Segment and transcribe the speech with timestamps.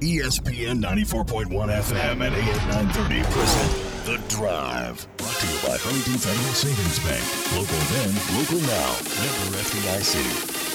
[0.00, 5.06] ESPN 94.1 FM at AM 930 present The Drive.
[5.18, 7.20] Brought to you by Huntington Federal Savings Bank.
[7.52, 8.08] Local then,
[8.40, 8.96] local now.
[9.20, 10.69] Member FDIC.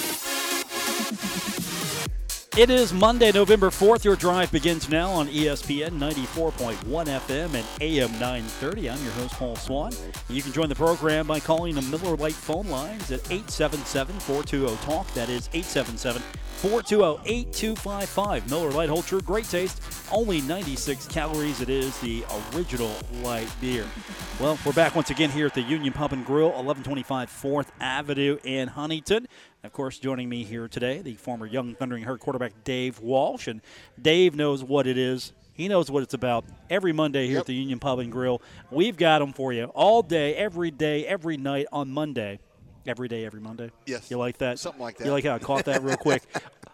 [2.57, 4.05] It is Monday, November 4th.
[4.05, 8.89] Your drive begins now on ESPN 94.1 FM and AM 930.
[8.91, 9.91] I'm your host, Paul Swann.
[10.29, 14.78] You can join the program by calling the Miller Lite phone lines at 877 420
[14.86, 15.14] TALK.
[15.15, 18.50] That is 877 420 8255.
[18.50, 21.60] Miller Lite holds true great taste, only 96 calories.
[21.60, 23.86] It is the original light beer.
[24.39, 28.37] Well, we're back once again here at the Union Pub and Grill, 1125 4th Avenue
[28.46, 29.28] in Huntington.
[29.65, 33.47] Of course, joining me here today, the former Young Thundering Herd quarterback Dave Walsh.
[33.47, 33.61] And
[34.02, 35.33] Dave knows what it is.
[35.53, 36.45] He knows what it's about.
[36.69, 37.41] Every Monday here Yep.
[37.41, 38.41] at the Union Pub and Grill,
[38.72, 42.39] we've got them for you all day, every day, every night on Monday.
[42.86, 43.72] Every day, every Monday.
[43.88, 44.11] Yes.
[44.11, 44.59] You like that?
[44.59, 45.05] Something like that.
[45.05, 46.22] You like how I caught that real quick?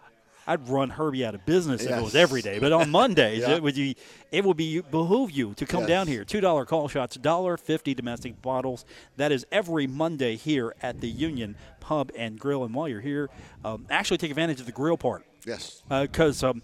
[0.46, 3.54] I'd run Herbie out of business if it was every day, but on Mondays Yeah.
[3.56, 3.96] it would be
[4.30, 5.88] it would be behoove you to come Yes.
[5.88, 6.24] down here.
[6.24, 8.84] Two dollar call shots, dollar fifty domestic bottles.
[9.16, 12.64] That is every Monday here at the Union Pub and Grill.
[12.64, 13.30] And while you're here,
[13.64, 15.82] um, actually take advantage of the grill part Yes.
[15.88, 16.62] because um,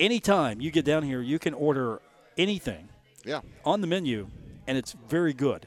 [0.00, 2.00] anytime you get down here, you can order
[2.36, 2.88] anything
[3.24, 3.40] Yeah.
[3.64, 4.28] on the menu,
[4.66, 5.66] and it's very good.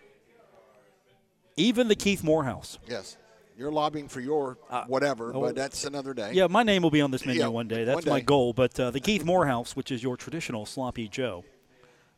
[1.57, 2.79] Even the Keith Morehouse.
[2.87, 3.17] Yes.
[3.59, 4.57] You're lobbying for your
[4.87, 6.31] whatever, oh, but that's another day.
[6.33, 7.83] Yeah, my name will be on this menu Yeah, one day.
[7.83, 8.53] That's one my goal.
[8.53, 11.43] But uh, the Keith Morehouse, which is your traditional sloppy Joe.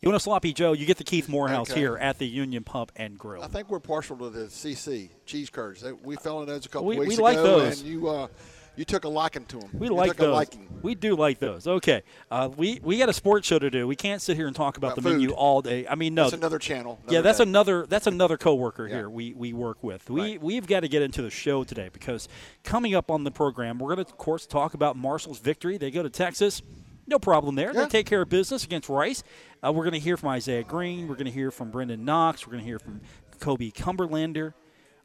[0.01, 1.79] You want a sloppy Joe, you get the Keith Morehouse Okay.
[1.79, 3.41] here at the Union Pub and Grill.
[3.43, 5.83] I think we're partial to the CC cheese curds.
[6.03, 7.81] We fell in those a couple We- weeks we ago, like those.
[7.81, 8.27] and you uh,
[8.75, 9.69] you took a liking to them.
[9.73, 10.27] We you like took those.
[10.29, 10.67] A liking.
[10.81, 11.67] We do like those.
[11.67, 13.87] Okay, uh, we we got a sports show to do.
[13.87, 15.85] We can't sit here and talk about, About the menu all day.
[15.87, 16.23] I mean, no.
[16.23, 16.99] That's another channel.
[17.09, 17.43] yeah, that's day.
[17.43, 18.95] another that's another coworker Yeah.
[18.95, 20.09] here we, we work with.
[20.09, 20.41] We Right.
[20.41, 22.27] we've got to get into the show today because
[22.63, 25.77] coming up on the program, we're going to of course talk about Marshall's victory.
[25.77, 26.61] They go to Texas.
[27.07, 27.73] No problem there.
[27.73, 29.21] They take care of business against Rice.
[29.61, 31.07] Uh, we're going to hear from Isaiah Green.
[31.07, 32.47] We're going to hear from Brendan Knox.
[32.47, 33.01] We're going to hear from
[33.39, 34.53] Kobe Cumberlander.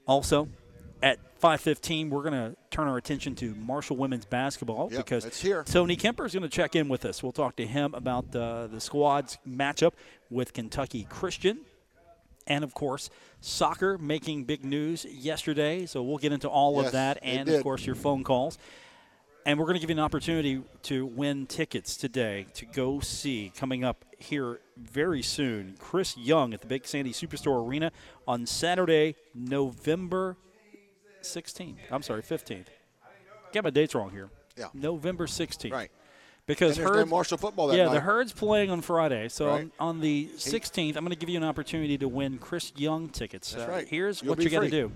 [0.06, 0.48] Also,
[1.02, 5.24] at 5:15, we're going to turn our attention to Marshall women's basketball Yep, because.
[5.66, 7.22] Tony Kemper is going to check in with us.
[7.22, 9.92] We'll talk to him about the the squad's matchup
[10.30, 11.60] with Kentucky Christian.
[12.48, 15.84] And of course, soccer making big news yesterday.
[15.86, 18.56] So we'll get into all of that and, of course, your phone calls.
[19.44, 23.52] And we're going to give you an opportunity to win tickets today to go see
[23.56, 27.92] coming up here very soon Chris Young at the Big Sandy Superstore Arena
[28.26, 30.36] on Saturday, November
[31.26, 31.76] 16th.
[31.90, 32.66] I'm sorry, 15th.
[33.52, 34.28] Get my dates wrong here.
[34.56, 34.66] Yeah.
[34.74, 35.72] November 16th.
[35.72, 35.90] Right.
[36.46, 37.94] Because And there's no Herd- Marshall football that yeah, night.
[37.94, 39.28] the herd's playing on Friday.
[39.28, 39.68] So Right.
[39.80, 43.08] on, on the 16th, I'm going to give you an opportunity to win Chris Young
[43.08, 43.52] tickets.
[43.52, 43.88] That's Uh, right.
[43.88, 44.92] Here's You'll what you got to do.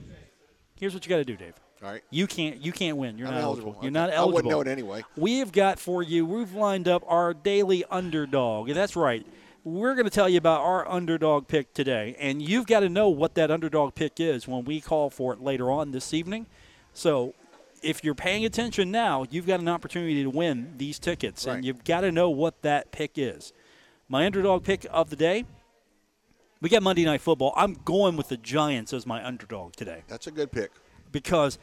[0.77, 1.55] Here's what you got to do, Dave.
[1.83, 2.03] All right.
[2.11, 2.61] You can't.
[2.63, 3.19] You can't win.
[3.19, 3.73] You're I'm not eligible.
[3.73, 3.91] You're Okay.
[3.91, 4.35] not I eligible.
[4.35, 5.03] wouldn't know it anyway.
[5.17, 6.25] We've got for you.
[6.27, 8.69] We've lined up our daily underdog.
[8.71, 9.27] That's right.
[9.63, 13.11] We're going to tell you about our underdog pick today, and you've got to know
[13.11, 16.47] what that underdog pick is when we call for it later on this evening.
[16.95, 17.35] So,
[17.83, 21.57] if you're paying attention now, you've got an opportunity to win these tickets, Right.
[21.57, 23.53] and you've got to know what that pick is.
[24.09, 25.45] My underdog pick of the day.
[26.63, 27.53] We got Monday Night Football.
[27.57, 30.71] I'm going with the Giants as my underdog today That's a good pick.
[31.11, 31.59] because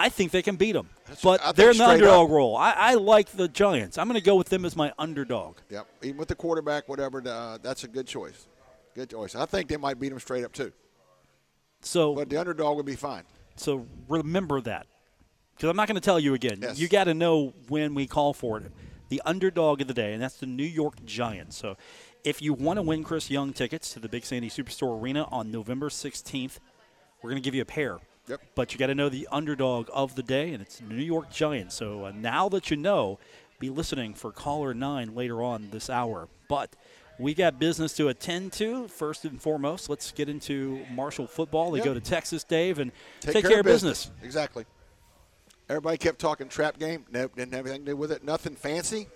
[0.00, 0.88] I think they can beat them.
[1.06, 2.34] That's- But they're in the underdog up.
[2.34, 2.56] role.
[2.56, 3.98] I, I like the Giants.
[3.98, 5.56] I'm going to go with them as my underdog.
[5.70, 5.86] Yep.
[6.02, 8.46] Even with the quarterback, whatever, uh, that's a good choice.
[8.94, 9.34] Good choice.
[9.34, 10.72] I think they might beat them straight up too.
[11.80, 13.24] So, But the underdog would be fine.
[13.56, 14.86] so remember that
[15.56, 16.58] because I'm not going to tell you again.
[16.62, 16.78] Yes.
[16.78, 18.70] You got to know when we call for it.
[19.08, 21.56] The underdog of the day, and that's the New York Giants.
[21.56, 21.76] So,
[22.24, 25.50] if you want to win Chris Young tickets to the Big Sandy Superstore Arena on
[25.50, 26.58] November 16th,
[27.22, 27.98] we're going to give you a pair.
[28.28, 28.40] Yep.
[28.54, 31.74] But you got to know the underdog of the day, and it's New York Giants.
[31.74, 33.18] So uh, now that you know,
[33.58, 36.28] be listening for caller nine later on this hour.
[36.48, 36.70] But
[37.18, 38.86] we got business to attend to.
[38.88, 41.72] First and foremost, let's get into Marshall football.
[41.72, 41.84] They Yep.
[41.86, 44.10] go to Texas, Dave, and take, care, of business.
[44.22, 44.64] Exactly.
[45.68, 47.04] Everybody kept talking trap game.
[47.10, 48.24] Nope, didn't have anything to do with it.
[48.24, 49.08] Nothing fancy.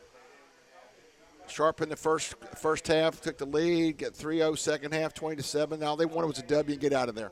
[1.49, 5.43] Sharp in the first first half took the lead, get 3-0 second half, 20 to
[5.43, 5.81] seven.
[5.81, 7.31] Now they wanted was a W and get out of there.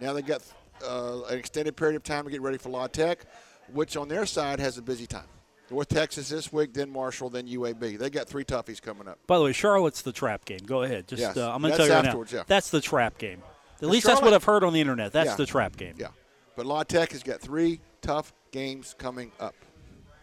[0.00, 0.42] Now they got
[0.86, 3.24] uh, an extended period of time to get ready for La Tech,
[3.72, 5.24] which on their side has a busy time.
[5.70, 7.96] North Texas this week, then Marshall, then UAB.
[7.98, 9.18] They got three toughies coming up.
[9.28, 10.58] By the way, Charlotte's the trap game.
[10.66, 11.06] Go ahead.
[11.06, 11.36] Just Yes.
[11.36, 12.24] uh, I'm going to tell you right now.
[12.28, 12.42] yeah.
[12.48, 13.40] That's the trap game.
[13.76, 15.12] At And least that's what I've heard on the internet.
[15.12, 15.36] That's Yeah.
[15.36, 15.94] the trap game.
[15.96, 16.08] Yeah,
[16.56, 19.54] but La Tech has got three tough games coming up.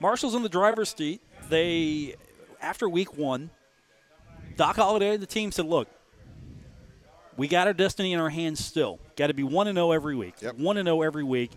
[0.02, 1.22] Marshall's in the driver's seat.
[1.50, 2.16] They,
[2.62, 3.50] after week one,
[4.58, 5.88] Doc Holliday and the team said, look,
[7.38, 9.00] we got our destiny in our hands still.
[9.16, 10.36] Got to be 1 0 every week.
[10.42, 10.56] Yep.
[10.58, 11.52] 1 0 every week.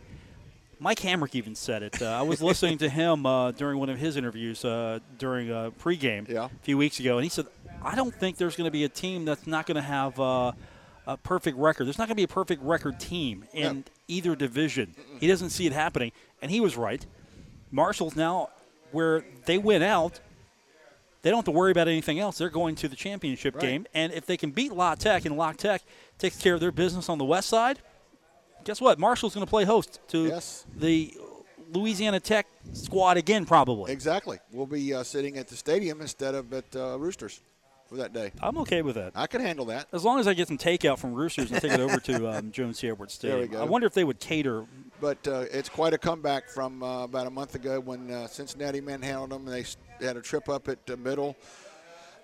[0.79, 2.01] Mike Hamrick even said it.
[2.01, 5.71] Uh, I was listening to him uh, during one of his interviews uh, during uh,
[5.79, 6.47] pregame Yeah.
[6.47, 7.47] a few weeks ago, and he said,
[7.83, 10.53] "I don't think there's going to be a team that's not going to have uh,
[11.07, 11.85] a perfect record.
[11.87, 13.83] There's not going to be a perfect record team in Yeah.
[14.09, 14.95] either division.
[15.19, 17.05] He doesn't see it happening, and he was right.
[17.71, 18.49] Marshall's now
[18.93, 20.21] where they went out."
[21.23, 22.39] They don't have to worry about anything else.
[22.39, 23.63] They're going to the championship Right.
[23.63, 25.83] game, and if they can beat La Tech and La Tech
[26.19, 27.79] takes care of their business on the west side,
[28.65, 28.99] guess what?
[28.99, 30.65] Marshall's going to play host to Yes.
[30.77, 31.15] the
[31.73, 33.93] Louisiana Tech squad again, probably.
[33.93, 34.39] Exactly.
[34.53, 37.41] We'll be uh, sitting at the stadium instead of at uh, Roosters
[37.89, 38.33] for that day.
[38.41, 39.13] I'm okay with that.
[39.15, 39.87] I can handle that.
[39.93, 42.51] As long as I get some takeout from Roosters and take it over to um,
[42.53, 42.89] Joan C.
[42.89, 43.61] Edwards There we go.
[43.61, 44.65] I wonder if they would cater.
[45.01, 48.81] But uh, it's quite a comeback from uh, about a month ago when uh, Cincinnati
[48.81, 49.47] manhandled them.
[49.47, 49.65] And They
[50.01, 51.37] s- had a trip up at the middle.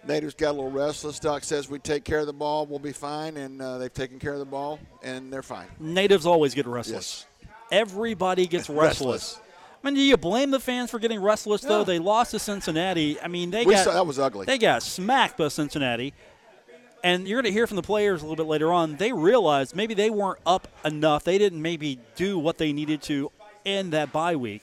[0.07, 1.19] Natives got a little restless.
[1.19, 4.19] Doc says we take care of the ball, we'll be fine, and uh, they've taken
[4.21, 5.67] care of the ball, and they're fine.
[5.81, 7.27] Natives always get restless.
[7.43, 7.49] Yes.
[7.73, 9.35] Everybody gets restless.
[9.35, 9.41] Restless.
[9.83, 11.85] I mean, do you blame the fans for getting restless though?
[11.85, 13.21] They lost to Cincinnati.
[13.21, 14.47] I mean, they We got saw, that was ugly.
[14.47, 16.13] They got smacked by Cincinnati.
[17.05, 18.97] And you're going to hear from the players a little bit later on.
[18.97, 21.23] They realized maybe they weren't up enough.
[21.23, 23.31] They didn't maybe do what they needed to
[23.67, 24.63] in that bye week.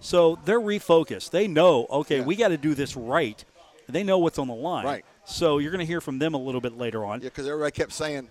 [0.00, 1.30] So they're refocused.
[1.30, 2.22] They know, okay, Mm-hmm.
[2.22, 2.26] Yeah.
[2.26, 3.42] we got to do this right.
[3.88, 4.84] They know what's on the line.
[4.84, 5.04] Right.
[5.24, 7.20] So you're going to hear from them a little bit later on.
[7.20, 8.28] Yeah, because everybody kept saying,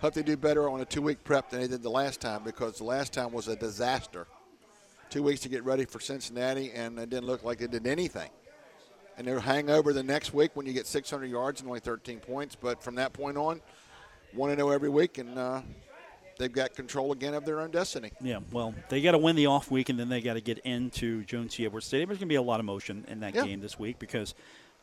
[0.00, 2.42] hope they do better on a two week prep than they did the last time
[2.44, 4.26] because the last time was a disaster.
[5.10, 8.28] Two weeks to get ready for Cincinnati, and it didn't look like they did anything.
[9.16, 12.54] And they're hangover the next week when you get 600 yards and only 13 points.
[12.54, 13.60] But from that point on,
[14.34, 15.62] 1 0 every week, and uh,
[16.38, 18.12] they've got control again of their own destiny.
[18.20, 20.58] Yeah, well, they got to win the off week, and then they got to get
[20.58, 21.64] into Joan C.
[21.66, 22.08] Edwards Stadium.
[22.08, 23.44] There's going to be a lot of motion in that Yeah.
[23.44, 24.34] game this week because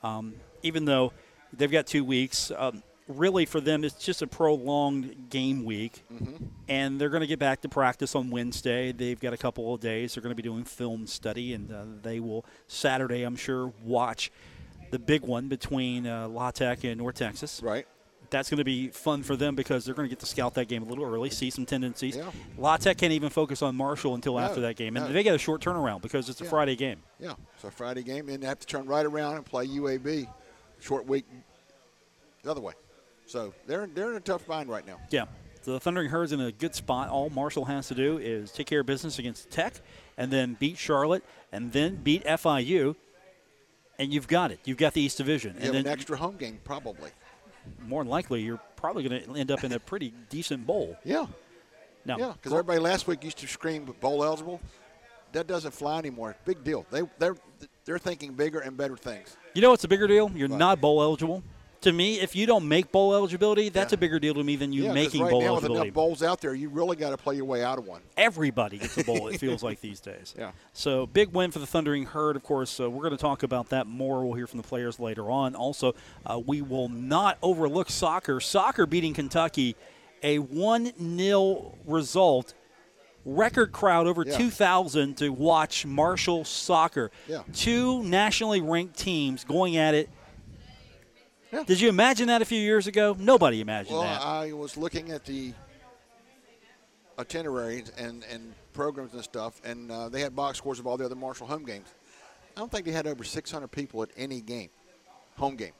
[0.04, 0.34] um,
[0.64, 1.14] even though
[1.52, 6.04] they've got two weeks, um, really for them it's just a prolonged game week,
[6.68, 8.92] and they're going to get back to practice on Wednesday.
[8.92, 10.16] They've got a couple of days.
[10.16, 14.32] They're going to be doing film study, and uh, they will Saturday, I'm sure, watch
[14.92, 17.88] the big one between uh, La Tech and North Texas Right?
[18.34, 20.68] That's going to be fun for them because they're going to get to scout that
[20.68, 22.18] game a little early, see some tendencies.
[22.18, 22.32] Yeah.
[22.58, 25.14] La Tech can't even focus on Marshall until after that game, and no.
[25.14, 26.50] they get a short turnaround because it's a Yeah.
[26.50, 27.04] Friday game.
[27.20, 27.36] Yeah.
[27.62, 30.28] So Friday game, and they have to turn right around and play UAB.
[30.80, 31.26] Short week
[32.44, 32.74] the other way.
[33.28, 34.98] So they're, they're in a tough bind right now.
[35.12, 35.26] Yeah,
[35.64, 37.10] the Thundering Herd's in a good spot.
[37.10, 39.76] All Marshall has to do is take care of business against Tech,
[40.18, 42.96] and then beat Charlotte, and then beat FIU,
[44.00, 44.60] and you've got it.
[44.66, 47.12] You've got the East Division, You and then an extra home game, probably.
[47.86, 50.98] More than likely you're probably going to end up in a pretty decent bowl.
[51.04, 51.26] Yeah.
[52.06, 54.60] Now, Yeah, because everybody last week used to scream bowl eligible.
[55.32, 56.36] That doesn't fly anymore.
[56.46, 56.86] Big deal.
[56.92, 57.36] They they're
[57.86, 59.36] they're thinking bigger and better things.
[59.56, 60.30] You know what's a bigger deal?
[60.36, 60.60] You're What?
[60.60, 61.42] not bowl eligible.
[61.84, 63.96] To me, if you don't make bowl eligibility, that's Yeah.
[63.96, 65.88] a bigger deal to me than you yeah, making right bowl now with eligibility.
[65.90, 68.02] enough bowls out there, you really got to play your way out of one.
[68.18, 69.28] Everybody gets a bowl.
[69.28, 70.34] it feels like these days.
[70.38, 70.52] Yeah.
[70.72, 72.36] So big win for the Thundering Herd.
[72.38, 74.24] Of course, uh, we're going to talk about that more.
[74.24, 75.56] We'll hear from the players later on.
[75.56, 75.94] Also,
[76.26, 78.40] uh, we will not overlook soccer.
[78.40, 79.76] Soccer beating Kentucky,
[80.24, 82.54] a one 0 result.
[83.26, 84.38] Record crowd over Yeah.
[84.38, 87.10] 2,000 to watch Marshall soccer.
[87.28, 87.44] Yeah.
[87.54, 90.10] Two nationally ranked teams going at it.
[91.54, 91.64] Yeah.
[91.64, 93.16] Did you imagine that a few years ago?
[93.20, 94.20] Nobody imagined Well, that.
[94.22, 95.54] Well, I was looking at the
[97.20, 101.06] itineraries and, and programs and stuff, and uh, they had box scores of all the
[101.06, 101.88] other Marshall home games.
[102.58, 104.70] I don't think they had over 600 people at any game,
[105.38, 105.74] home game.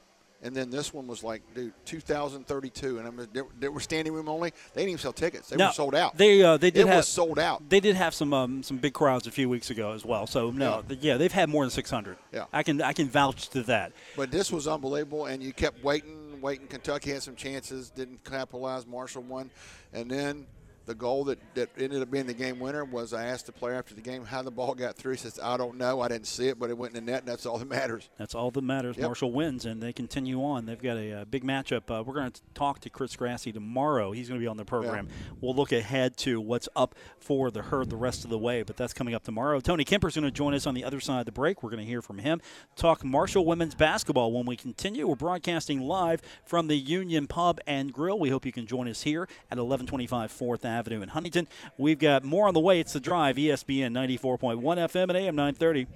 [0.44, 4.28] And then this one was like, dude, 2,032, and I'm, they, they were standing room
[4.28, 4.50] only.
[4.74, 6.16] They didn't even sell tickets; they No, were sold out.
[6.18, 7.66] They uh, they did it have was sold out.
[7.68, 10.26] They did have some um, some big crowds a few weeks ago as well.
[10.26, 10.96] So no, Yeah.
[11.00, 12.16] yeah, they've had more than 600.
[12.32, 12.44] Yeah.
[12.52, 13.92] I can I can vouch to that.
[14.16, 16.66] But this was unbelievable, and you kept waiting, waiting.
[16.66, 18.86] Kentucky had some chances, didn't capitalize.
[18.86, 19.50] Marshall won,
[19.94, 20.46] and then
[20.86, 23.74] the goal that, that ended up being the game winner was I asked the player
[23.74, 25.12] after the game how the ball got through.
[25.12, 26.00] He says, I don't know.
[26.00, 28.08] I didn't see it, but it went in the net, and that's all that matters.
[28.18, 28.96] That's all that matters.
[28.96, 29.06] Yep.
[29.06, 30.66] Marshall wins, and they continue on.
[30.66, 31.90] They've got a, uh big matchup.
[31.90, 34.12] Uh, we're going to talk to Chris Grassie tomorrow.
[34.12, 35.08] He's going to be on the program.
[35.40, 38.76] We'll look ahead to what's up for the herd the rest of the way, but
[38.76, 39.60] that's coming up tomorrow.
[39.60, 41.62] Tony Kemper's going to join us on the other side of the break.
[41.62, 42.40] We're going to hear from him.
[42.76, 45.06] Talk Marshall women's basketball when we continue.
[45.06, 48.18] We're broadcasting live from the Union Pub and Grill.
[48.18, 51.48] We hope you can join us here at 1125 4th Avenue in Huntington.
[51.78, 52.80] We've got more on the way.
[52.80, 55.86] It's the drive, ESPN 94.1 FM and AM 930.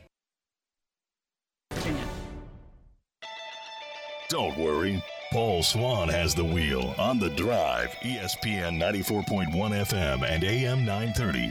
[4.29, 5.03] Don't worry.
[5.33, 7.91] Paul Swann has the wheel on the drive.
[8.03, 11.51] ESPN 94.1 FM and AM 930.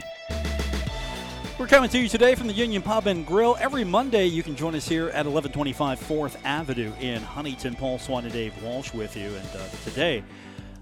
[1.58, 3.56] We're coming to you today from the Union Pub and Grill.
[3.58, 7.74] Every Monday, you can join us here at 1125 4th Avenue in Huntington.
[7.74, 9.26] Paul Swann and Dave Walsh with you.
[9.26, 10.22] And uh, today,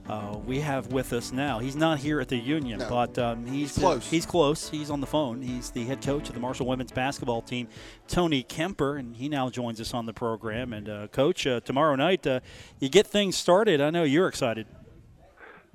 [0.08, 1.58] uh, we have with us now.
[1.58, 2.88] He's not here at the Union, No.
[2.88, 4.10] but um, he's He's close.
[4.10, 4.68] he's close.
[4.68, 5.42] He's on the phone.
[5.42, 7.68] He's the head coach of the Marshall women's basketball team,
[8.08, 10.72] Tony Kemper, and he now joins us on the program.
[10.72, 12.40] And uh, coach, uh, tomorrow night uh,
[12.78, 13.80] you get things started.
[13.80, 14.66] I know you're excited.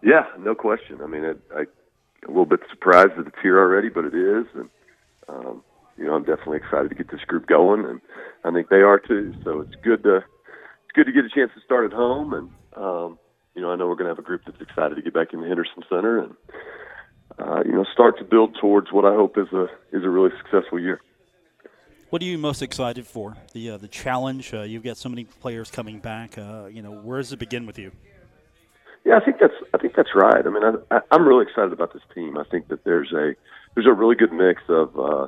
[0.03, 1.00] Yeah, no question.
[1.03, 1.61] I mean, it, I
[2.25, 4.69] a little bit surprised that it's here already, but it is, and
[5.27, 5.63] um,
[5.97, 8.00] you know, I'm definitely excited to get this group going, and
[8.43, 9.33] I think they are too.
[9.43, 12.50] So it's good to it's good to get a chance to start at home, and
[12.75, 13.19] um,
[13.55, 15.34] you know, I know we're going to have a group that's excited to get back
[15.34, 16.36] in the Henderson Center and
[17.39, 20.31] uh, you know start to build towards what I hope is a is a really
[20.38, 21.01] successful year.
[22.10, 23.38] What are you most excited for?
[23.53, 24.53] The uh, the challenge.
[24.53, 26.38] Uh, you've got so many players coming back.
[26.38, 27.91] Uh, you know, where does it begin with you?
[29.05, 30.46] Yeah, I think that's I think that's right.
[30.46, 32.38] I mean, I, I, I'm really excited about this team.
[32.38, 33.34] I think that there's a
[33.75, 35.27] there's a really good mix of uh,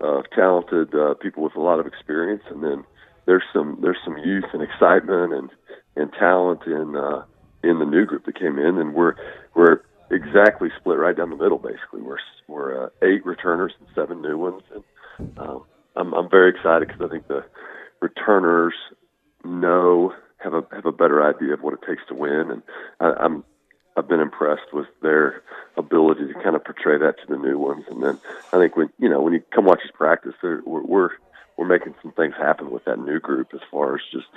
[0.00, 2.84] of talented uh, people with a lot of experience, and then
[3.26, 5.50] there's some there's some youth and excitement and
[5.96, 7.24] and talent in uh,
[7.62, 9.14] in the new group that came in, and we're
[9.54, 11.58] we're exactly split right down the middle.
[11.58, 15.64] Basically, we're we're uh, eight returners and seven new ones, and um,
[15.96, 17.44] I'm I'm very excited because I think the
[18.00, 18.74] returners
[19.44, 22.62] know have a have a better idea of what it takes to win, and
[23.00, 23.44] I, I'm
[23.96, 25.42] I've been impressed with their
[25.76, 27.84] ability to kind of portray that to the new ones.
[27.90, 28.18] And then
[28.52, 31.10] I think when you know when you come watch us practice, we're we're
[31.56, 34.28] we're making some things happen with that new group as far as just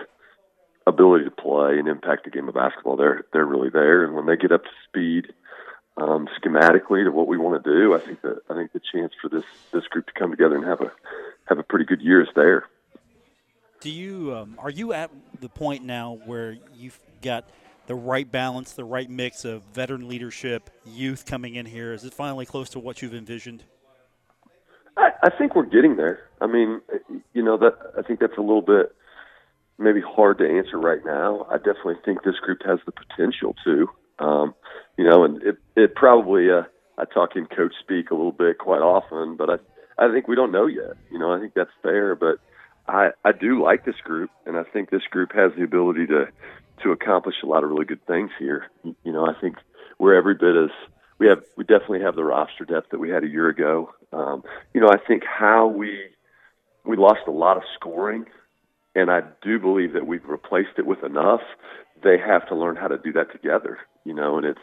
[0.88, 2.96] ability to play and impact the game of basketball.
[2.96, 5.34] They're they're really there, and when they get up to speed
[5.98, 9.14] um, schematically to what we want to do, I think that I think the chance
[9.22, 10.92] for this this group to come together and have a
[11.46, 12.66] have a pretty good year is there.
[13.80, 15.12] Do you um, are you at
[15.42, 17.50] the point now where you've got
[17.88, 21.94] the right balance, the right mix of veteran leadership, youth coming in here?
[21.94, 23.64] Is it finally close to what you've envisioned?
[24.98, 26.30] I, I think we're getting there.
[26.42, 26.82] I mean,
[27.34, 28.96] you know that I think that's a little bit
[29.78, 31.48] maybe hard to answer right now.
[31.50, 33.88] I definitely think this group has the potential to.
[34.20, 34.56] Um,
[34.98, 36.64] you know, and it it probably uh,
[36.98, 39.56] I talk in coach speak a little bit quite often, but I
[39.98, 40.94] I think we don't know yet.
[41.12, 42.38] You know, I think that's fair, but
[42.88, 46.28] I I do like this group, and I think this group has the ability to
[46.84, 48.68] to accomplish a lot of really good things here.
[48.84, 49.58] You know, I think
[50.00, 50.70] we're every bit as
[51.20, 53.92] we have we definitely have the roster depth that we had a year ago.
[54.14, 56.00] Um, you know, I think how we
[56.86, 58.26] we lost a lot of scoring,
[58.96, 61.42] and I do believe that we've replaced it with enough.
[62.04, 63.78] They have to learn how to do that together.
[64.06, 64.60] You know, and it's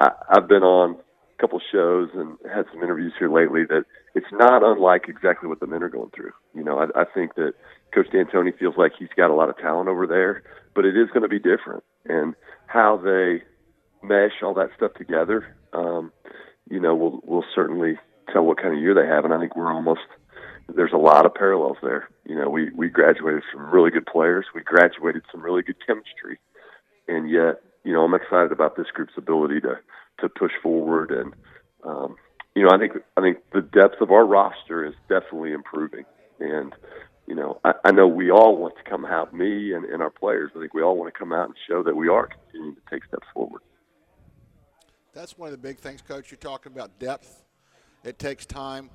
[0.00, 4.26] I, I've been on a couple shows and had some interviews here lately that it's
[4.32, 6.32] not unlike exactly what the men are going through.
[6.54, 7.54] You know, I, I think that
[7.94, 10.42] Coach D'Antoni feels like he's got a lot of talent over there,
[10.74, 11.84] but it is going to be different.
[12.06, 12.34] And
[12.66, 13.42] how they
[14.02, 16.12] mesh all that stuff together, um,
[16.68, 17.98] you know, will will certainly
[18.32, 19.24] tell what kind of year they have.
[19.24, 20.00] And I think we're almost
[20.68, 22.08] there's a lot of parallels there.
[22.26, 26.38] You know, we we graduated some really good players, we graduated some really good chemistry,
[27.08, 29.78] and yet, you know, I'm excited about this group's ability to
[30.20, 31.34] to push forward and.
[31.84, 32.16] Um,
[32.54, 36.04] you know, I think I think the depth of our roster is definitely improving,
[36.38, 36.74] and
[37.26, 40.10] you know, I, I know we all want to come out, me and, and our
[40.10, 40.50] players.
[40.54, 42.82] I think we all want to come out and show that we are continuing to
[42.90, 43.62] take steps forward.
[45.14, 46.30] That's one of the big things, Coach.
[46.30, 47.44] You're talking about depth.
[48.04, 48.90] It takes time.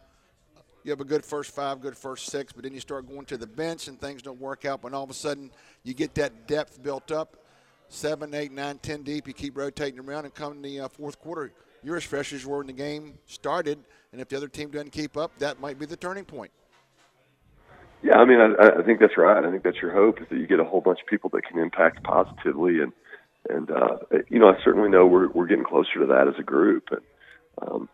[0.87, 3.35] You have a good first five, good first six, but then you start going to
[3.35, 4.83] the bench and things don't work out.
[4.83, 5.51] When all of a sudden
[5.83, 7.35] you get that depth built up,
[7.89, 11.19] seven, eight, nine, ten deep, you keep rotating around, and come in the uh, fourth
[11.19, 11.51] quarter,
[11.83, 13.79] you're as fresh as you were when the game started.
[14.13, 16.51] And if the other team doesn't keep up, that might be the turning point.
[18.01, 19.43] Yeah, I mean, I, I think that's right.
[19.43, 21.41] I think that's your hope is that you get a whole bunch of people that
[21.41, 22.93] can impact positively, and
[23.49, 23.97] and uh,
[24.29, 26.87] you know, I certainly know we're we're getting closer to that as a group.
[26.91, 27.01] And
[27.61, 27.89] um,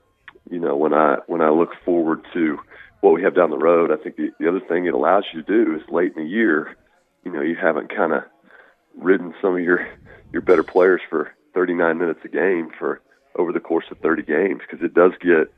[0.50, 2.59] you know, when I when I look forward to
[3.01, 5.41] what we have down the road, I think the, the other thing it allows you
[5.41, 6.75] to do is late in the year,
[7.23, 8.23] you know, you haven't kind of
[8.97, 9.88] ridden some of your
[10.31, 13.01] your better players for 39 minutes a game for
[13.35, 15.51] over the course of 30 games because it does get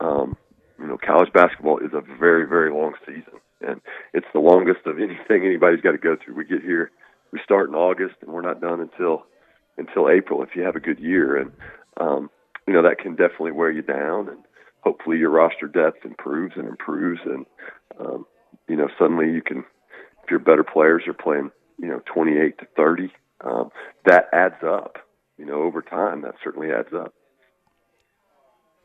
[0.00, 0.36] um,
[0.78, 3.80] you know college basketball is a very very long season and
[4.12, 6.34] it's the longest of anything anybody's got to go through.
[6.34, 6.90] We get here,
[7.32, 9.26] we start in August, and we're not done until
[9.78, 11.52] until April if you have a good year, and
[11.98, 12.30] um,
[12.70, 14.28] you know that can definitely wear you down.
[14.28, 14.38] And
[14.82, 17.44] hopefully your roster depth improves and improves, and
[17.98, 18.26] um,
[18.68, 19.64] you know suddenly you can,
[20.22, 21.50] if your better players are playing,
[21.80, 23.70] you know 28 to 30, um,
[24.06, 24.98] that adds up.
[25.36, 27.12] You know over time that certainly adds up.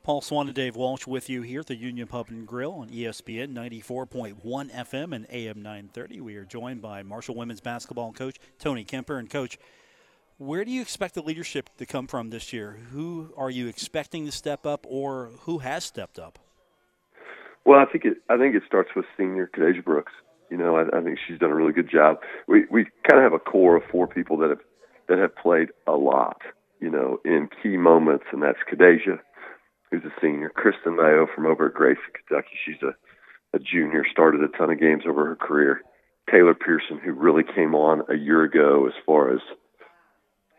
[0.01, 2.89] Paul Swann and Dave Walsh with you here at the Union Pub and Grill on
[2.89, 4.35] ESPN 94.1
[4.71, 6.21] FM and AM 930.
[6.21, 9.17] We are joined by Marshall women's basketball coach Tony Kemper.
[9.17, 9.57] And, coach,
[10.37, 12.79] where do you expect the leadership to come from this year?
[12.91, 16.39] Who are you expecting to step up or who has stepped up?
[17.65, 18.17] Well, I think it.
[18.29, 20.11] I think it starts with senior Kadeja Brooks.
[20.51, 22.17] You know, I, I think she's done a really good job.
[22.47, 24.59] We we kind of have a core of four people that have
[25.09, 26.41] that have played a lot,
[26.79, 29.19] you know, in key moments, and that's Kadeja,
[29.89, 30.49] who's a senior.
[30.49, 32.55] Kristen Mayo from over at Grace, Kentucky.
[32.65, 32.93] She's a,
[33.55, 35.81] a junior, started a ton of games over her career.
[36.29, 39.39] Taylor Pearson, who really came on a year ago as far as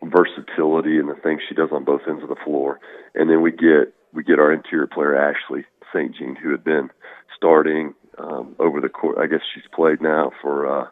[0.03, 2.79] versatility and the things she does on both ends of the floor.
[3.15, 6.15] And then we get we get our interior player Ashley St.
[6.15, 6.89] Jean, who had been
[7.35, 9.17] starting um, over the course.
[9.21, 10.87] I guess she's played now for uh,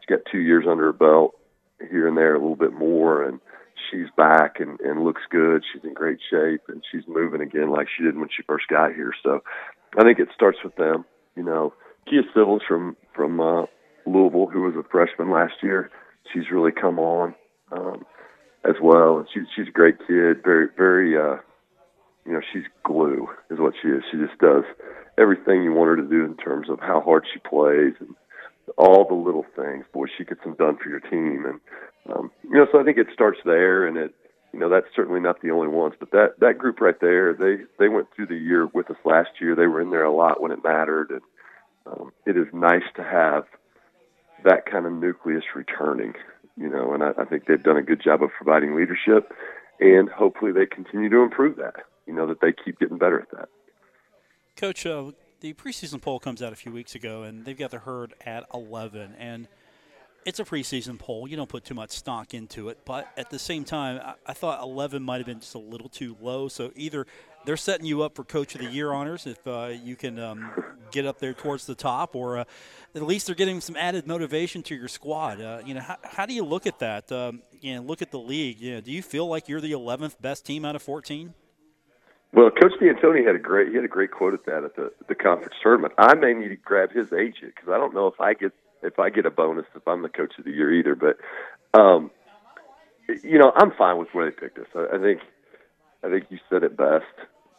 [0.00, 1.34] she's got two years under her belt
[1.90, 3.40] here and there, a little bit more, and
[3.90, 5.64] she's back and, and looks good.
[5.72, 8.94] She's in great shape and she's moving again like she did when she first got
[8.94, 9.12] here.
[9.22, 9.40] So
[9.98, 11.04] I think it starts with them.
[11.36, 11.72] You know,
[12.08, 13.66] Kia Civils from from uh,
[14.06, 15.90] Louisville, who was a freshman last year,
[16.32, 17.34] she's really come on
[17.70, 18.04] um,
[18.64, 19.18] as well.
[19.18, 21.16] And she's she's a great kid, very very.
[21.16, 21.38] uh
[22.24, 24.02] you know, she's glue is what she is.
[24.10, 24.64] She just does
[25.18, 28.14] everything you want her to do in terms of how hard she plays and
[28.78, 29.84] all the little things.
[29.92, 31.60] Boy, she gets them done for your team, and
[32.14, 34.14] um, you know, so I think it starts there, and it,
[34.52, 37.64] you know, that's certainly not the only ones, but that that group right there, they
[37.78, 39.56] they went through the year with us last year.
[39.56, 41.22] They were in there a lot when it mattered, and
[41.86, 43.44] um, it is nice to have
[44.44, 46.14] that kind of nucleus returning.
[46.56, 49.32] You know, and I, I think they've done a good job of providing leadership,
[49.80, 51.76] and hopefully they continue to improve that.
[52.06, 53.48] You know, that they keep getting better at that.
[54.56, 57.78] Coach, uh, the preseason poll comes out a few weeks ago, and they've got the
[57.78, 59.14] herd at 11.
[59.18, 59.48] And
[60.24, 61.26] it's a preseason poll.
[61.26, 62.78] You don't put too much stock into it.
[62.84, 65.88] But at the same time, I, I thought 11 might have been just a little
[65.88, 66.48] too low.
[66.48, 67.06] So either
[67.44, 70.52] they're setting you up for Coach of the Year honors if uh, you can um,
[70.90, 72.44] get up there towards the top, or uh,
[72.94, 75.40] at least they're getting some added motivation to your squad.
[75.40, 77.10] Uh, you know, how, how, do you look at that?
[77.10, 78.60] Um, you know, look at the league.
[78.60, 81.34] You know, do you feel like you're the 11th best team out of 14?
[82.34, 84.90] Well, Coach D'Antoni had a great he had a great quote at that at the
[85.06, 85.92] the conference tournament.
[85.98, 88.98] I may need to grab his agent because I don't know if I get if
[88.98, 90.94] I get a bonus if I'm the coach of the year either.
[90.94, 91.18] But
[91.78, 92.10] um,
[93.22, 94.66] you know, I'm fine with where they picked us.
[94.74, 95.20] I, I think
[96.02, 97.04] I think you said it best.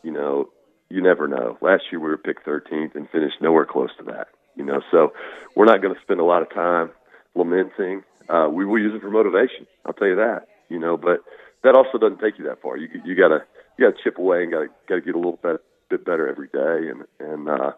[0.04, 0.50] You know,
[0.90, 1.58] you never know.
[1.62, 4.28] Last year we were picked 13th and finished nowhere close to that.
[4.56, 5.14] You know, so
[5.56, 6.92] we're not going to spend a lot of time
[7.36, 8.04] lamenting.
[8.30, 9.66] Uh, we will use it for motivation.
[9.86, 10.48] I'll tell you that.
[10.70, 11.20] You know, but
[11.64, 12.78] that also doesn't take you that far.
[12.78, 13.40] You you got to
[13.78, 16.06] you got to chip away and got to got to get a little bit bit
[16.06, 16.90] better every day.
[16.90, 17.72] And and uh,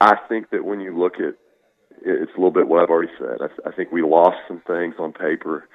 [0.00, 1.34] I think that when you look at
[2.02, 3.38] it's a little bit what I've already said.
[3.40, 5.68] I, I think we lost some things on paper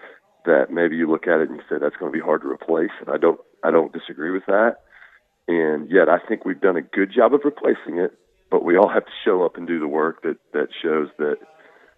[0.45, 2.47] that maybe you look at it and you say that's going to be hard to
[2.47, 4.77] replace, and I don't I don't disagree with that.
[5.47, 8.13] And yet I think we've done a good job of replacing it,
[8.49, 11.37] but we all have to show up and do the work that that shows that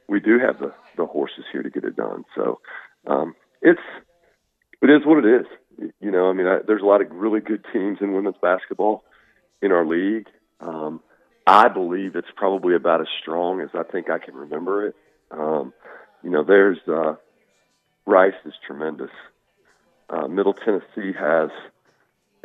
[0.08, 2.26] we do have the the horses here to get it done.
[2.36, 2.60] So
[3.06, 3.82] um, it's
[4.82, 5.48] it is what it is.
[6.02, 9.04] You know, I mean, I, there's a lot of really good teams in women's basketball
[9.62, 10.28] in our league.
[10.60, 11.02] Um,
[11.46, 14.96] I believe it's probably about as strong as I think I can remember it.
[15.32, 15.74] Um,
[16.24, 17.16] you know, there's uh,
[18.06, 19.12] Rice is tremendous.
[20.10, 21.50] Uh, Middle Tennessee has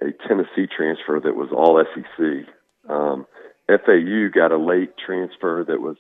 [0.01, 2.47] a Tennessee transfer that was all SEC.
[2.89, 3.27] Um,
[3.69, 5.97] FAU got a late transfer that was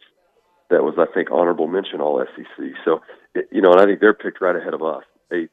[0.70, 2.64] that was I think honorable mention all SEC.
[2.84, 3.00] So,
[3.50, 5.50] you know, and I think they're picked right ahead of us, eight,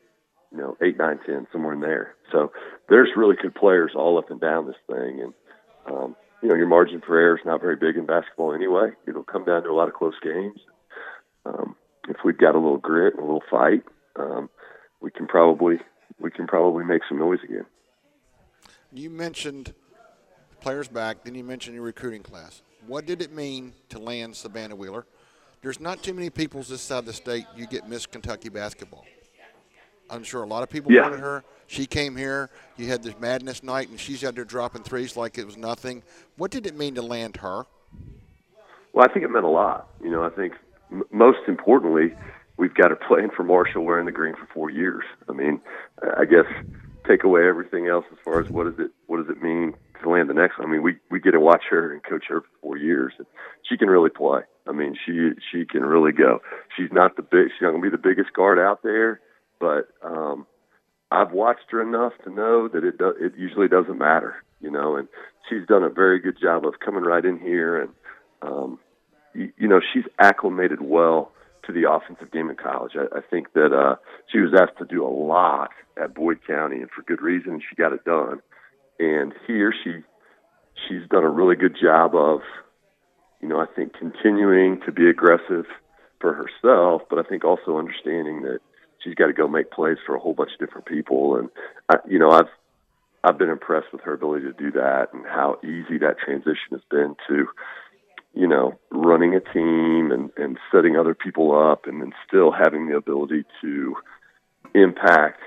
[0.52, 2.16] you know, eight, nine, ten, somewhere in there.
[2.32, 2.52] So
[2.88, 5.34] there's really good players all up and down this thing, and
[5.86, 8.92] um, you know, your margin for error is not very big in basketball anyway.
[9.08, 10.60] It'll come down to a lot of close games.
[11.46, 11.76] Um,
[12.08, 13.84] if we've got a little grit and a little fight,
[14.16, 14.50] um,
[15.02, 15.80] we can probably
[16.20, 17.66] we can probably make some noise again.
[18.92, 19.74] You mentioned
[20.62, 22.62] players back, then you mentioned your recruiting class.
[22.88, 25.06] What did it mean to land Savannah Wheeler?
[25.62, 29.06] There's not too many people this side of the state you get Miss Kentucky basketball.
[30.10, 31.02] I'm sure a lot of people yeah.
[31.02, 31.44] wanted her.
[31.68, 32.50] She came here.
[32.78, 36.02] You had this madness night, and she's out there dropping threes like it was nothing.
[36.38, 37.66] What did it mean to land her?
[38.94, 39.90] Well, I think it meant a lot.
[40.04, 40.54] You know, I think
[40.92, 42.16] m- most importantly,
[42.58, 45.04] we've got her playing for Marshall wearing the green for four years.
[45.28, 45.62] I mean,
[46.18, 46.46] I guess
[47.10, 50.10] take away everything else as far as what does it what does it mean to
[50.10, 50.68] land the next one.
[50.68, 53.28] I mean, we we get to watch her and coach her for four years, and
[53.68, 54.42] she can really play.
[54.68, 56.40] I mean, she she can really go.
[56.78, 57.48] She's not the big.
[57.52, 59.20] She's not to be the biggest guard out there
[59.60, 60.48] but um,
[61.12, 64.96] I've watched her enough to know that it do, it usually doesn't matter, you know.
[64.96, 65.08] And
[65.50, 67.90] she's done a very good job of coming right in here, and
[68.42, 68.80] um,
[69.34, 71.32] you, you know she's acclimated well
[71.70, 72.94] to the offensive game in college.
[72.96, 73.96] I, I think that uh,
[74.32, 75.70] she was asked to do a lot
[76.02, 77.62] at Boyd County, and for good reason.
[77.68, 78.42] She got it done,
[79.00, 80.02] and here she
[80.88, 82.40] she's done a really good job of,
[83.42, 85.66] you know, I think continuing to be aggressive
[86.20, 88.60] for herself, but I think also understanding that
[89.04, 91.36] she's got to go make plays for a whole bunch of different people.
[91.36, 91.50] And
[91.90, 92.50] I, you know, I've
[93.24, 96.82] I've been impressed with her ability to do that and how easy that transition has
[96.90, 97.48] been to,
[98.34, 102.88] you know, running a team and and setting other people up, and then still having
[102.88, 103.96] the ability to
[104.74, 105.42] impact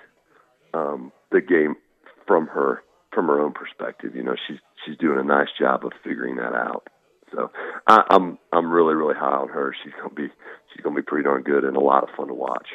[0.75, 1.77] um, the game
[2.27, 4.15] from her from her own perspective.
[4.15, 6.89] You know, she's she's doing a nice job of figuring that out.
[7.33, 7.51] So
[7.87, 9.75] I, I'm I'm really really high on her.
[9.83, 10.29] She's gonna be
[10.73, 12.69] she's gonna be pretty darn good and a lot of fun to watch.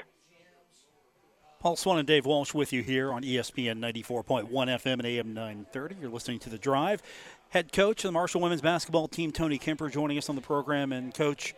[1.60, 5.96] Paul Swann and Dave Walsh with you here on ESPN 94.1 FM and AM 930.
[6.00, 7.02] You're listening to The Drive.
[7.50, 10.92] Head coach of the Marshall women's basketball team, Tony Kemper, joining us on the program.
[10.92, 11.56] And, coach,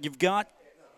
[0.00, 0.48] you've got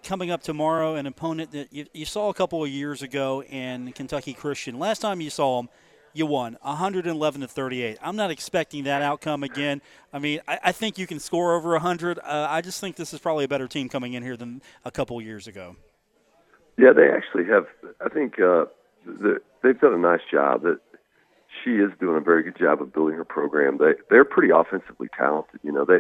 [0.05, 3.91] coming up tomorrow an opponent that you, you saw a couple of years ago in
[3.93, 4.79] Kentucky Christian.
[4.79, 5.69] Last time you saw them,
[6.13, 7.99] you won 111 to 38.
[8.01, 9.83] I'm not expecting that outcome again.
[10.13, 12.21] I mean, I, I think you can score over 100.
[12.21, 14.93] Uh, I just think this is probably a better team coming in here than a
[14.93, 15.75] couple years ago.
[16.79, 17.67] Yeah, they actually have.
[18.01, 18.67] I think uh,
[19.05, 20.63] the, they've done a nice job.
[20.63, 20.79] That
[21.67, 23.79] she is doing a very good job of building her program.
[23.79, 25.61] They they're pretty offensively talented.
[25.63, 25.99] You know, they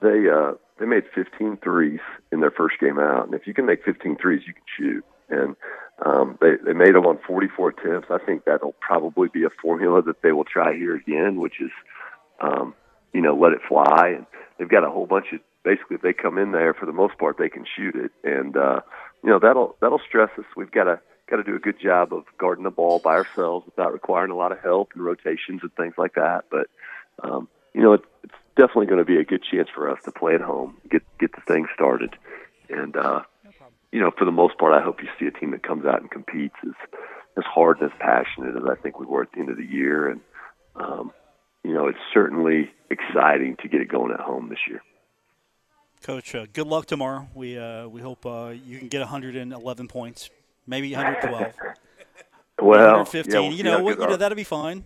[0.00, 2.00] they uh, they made 15 threes
[2.32, 5.04] in their first game out, and if you can make 15 threes, you can shoot.
[5.28, 5.56] And
[6.04, 8.08] um, they they made them on 44 attempts.
[8.10, 11.70] I think that'll probably be a formula that they will try here again, which is,
[12.40, 12.74] um,
[13.12, 14.14] you know, let it fly.
[14.16, 14.26] And
[14.58, 17.18] they've got a whole bunch of basically if they come in there for the most
[17.18, 18.80] part they can shoot it, and uh,
[19.22, 20.46] you know that'll that'll stress us.
[20.56, 23.66] We've got to got to do a good job of guarding the ball by ourselves
[23.66, 26.44] without requiring a lot of help and rotations and things like that.
[26.50, 26.68] But
[27.22, 30.12] um, you know, it, it's definitely going to be a good chance for us to
[30.12, 32.16] play at home, get get the thing started,
[32.68, 33.22] and uh,
[33.92, 36.00] you know, for the most part, I hope you see a team that comes out
[36.00, 36.74] and competes as
[37.36, 39.64] as hard and as passionate as I think we were at the end of the
[39.64, 40.20] year, and
[40.76, 41.12] um,
[41.64, 44.82] you know, it's certainly exciting to get it going at home this year.
[46.02, 47.28] Coach, uh, good luck tomorrow.
[47.34, 50.30] We uh, we hope uh, you can get 111 points,
[50.66, 51.54] maybe 112.
[52.62, 53.32] well, 115.
[53.32, 54.84] yeah, we'll you know, what, you know that'll be fine.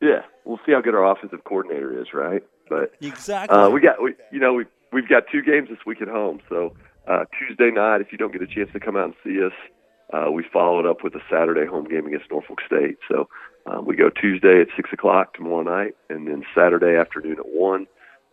[0.00, 2.42] Yeah, we'll see how good our offensive coordinator is, right?
[2.68, 6.00] But exactly, uh, we got we, you know we we've got two games this week
[6.00, 6.40] at home.
[6.48, 6.74] So
[7.06, 9.52] uh, Tuesday night, if you don't get a chance to come out and see us,
[10.12, 12.98] uh, we followed up with a Saturday home game against Norfolk State.
[13.08, 13.28] So
[13.66, 17.86] uh, we go Tuesday at six o'clock tomorrow night, and then Saturday afternoon at one.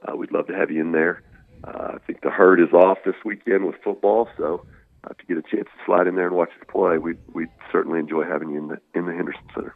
[0.08, 1.22] Uh, we'd love to have you in there.
[1.64, 4.66] Uh, I think the herd is off this weekend with football, so
[5.04, 7.50] uh, to get a chance to slide in there and watch us play, we'd, we'd
[7.72, 9.76] certainly enjoy having you in the in the Henderson Center.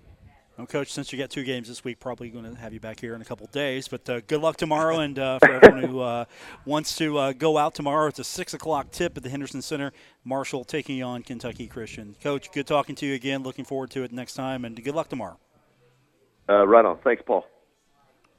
[0.58, 3.02] Well, Coach, since you got two games this week, probably going to have you back
[3.02, 3.90] here in a couple days.
[3.90, 6.26] But uh, good luck tomorrow, and uh, for everyone who uh,
[6.66, 9.92] wants to uh, go out tomorrow, it's a six o'clock tip at the Henderson Center.
[10.24, 12.16] Marshall taking on Kentucky Christian.
[12.22, 13.44] Coach, good talking to you again.
[13.44, 15.38] Looking forward to it next time, and good luck tomorrow.
[16.48, 17.00] Uh, right on.
[17.04, 17.46] Thanks, Paul.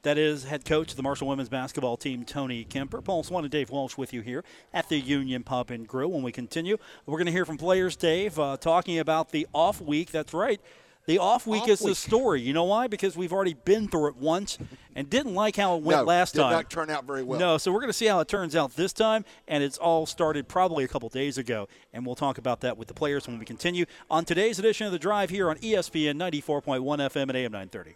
[0.03, 3.01] That is head coach of the Marshall women's basketball team, Tony Kemper.
[3.01, 6.11] Paul Swann and Dave Walsh with you here at the Union Pub and Grill.
[6.11, 9.81] When we continue, we're going to hear from players, Dave, uh, talking about the off
[9.81, 10.11] week.
[10.11, 10.61] That's right.
[11.07, 11.91] The off week off is week.
[11.91, 12.41] the story.
[12.41, 12.87] You know why?
[12.87, 14.57] Because we've already been through it once
[14.93, 16.51] and didn't like how it went no, last did time.
[16.51, 17.39] Did not turn out very well.
[17.39, 20.05] No, so we're going to see how it turns out this time, and it's all
[20.05, 23.39] started probably a couple days ago, and we'll talk about that with the players when
[23.39, 27.51] we continue on today's edition of the Drive here on ESPN 94.1 FM and AM
[27.53, 27.95] 930.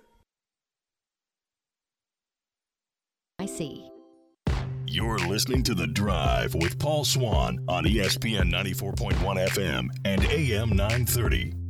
[4.88, 9.14] You're listening to The Drive with Paul Swann on ESPN 94.1
[9.50, 11.61] FM and AM 930.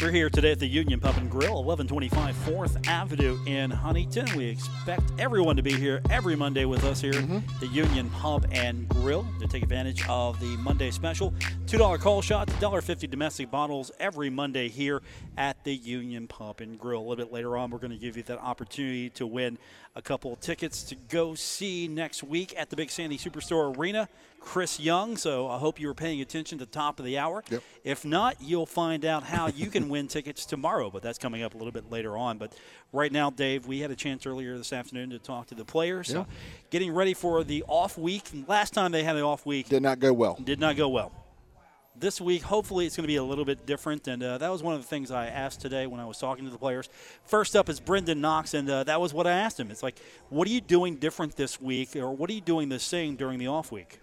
[0.00, 4.26] We're here today at the Union Pub and Grill, 1125 4th Avenue in Huntington.
[4.36, 7.38] We expect everyone to be here every Monday with us here mm-hmm.
[7.60, 11.32] the Union Pub and Grill to take advantage of the Monday special.
[11.66, 15.00] $2 call shots, $1.50 domestic bottles every Monday here
[15.36, 17.00] at the Union Pub and Grill.
[17.00, 19.58] A little bit later on, we're going to give you that opportunity to win
[19.94, 24.08] a couple of tickets to go see next week at the Big Sandy Superstore Arena.
[24.44, 25.16] Chris Young.
[25.16, 27.42] So I hope you were paying attention to the top of the hour.
[27.50, 27.62] Yep.
[27.82, 31.54] If not, you'll find out how you can win tickets tomorrow, but that's coming up
[31.54, 32.38] a little bit later on.
[32.38, 32.52] But
[32.92, 36.08] right now, Dave, we had a chance earlier this afternoon to talk to the players.
[36.08, 36.26] So
[36.70, 38.30] getting ready for the off week.
[38.46, 40.38] Last time they had an off week did not go well.
[40.42, 41.10] Did not go well.
[41.96, 44.64] This week, hopefully, it's going to be a little bit different, and uh, that was
[44.64, 46.88] one of the things I asked today when I was talking to the players.
[47.24, 49.70] First up is Brendan Knox, and uh, that was what I asked him.
[49.70, 52.80] It's like, what are you doing different this week, or what are you doing the
[52.80, 54.00] same during the off week?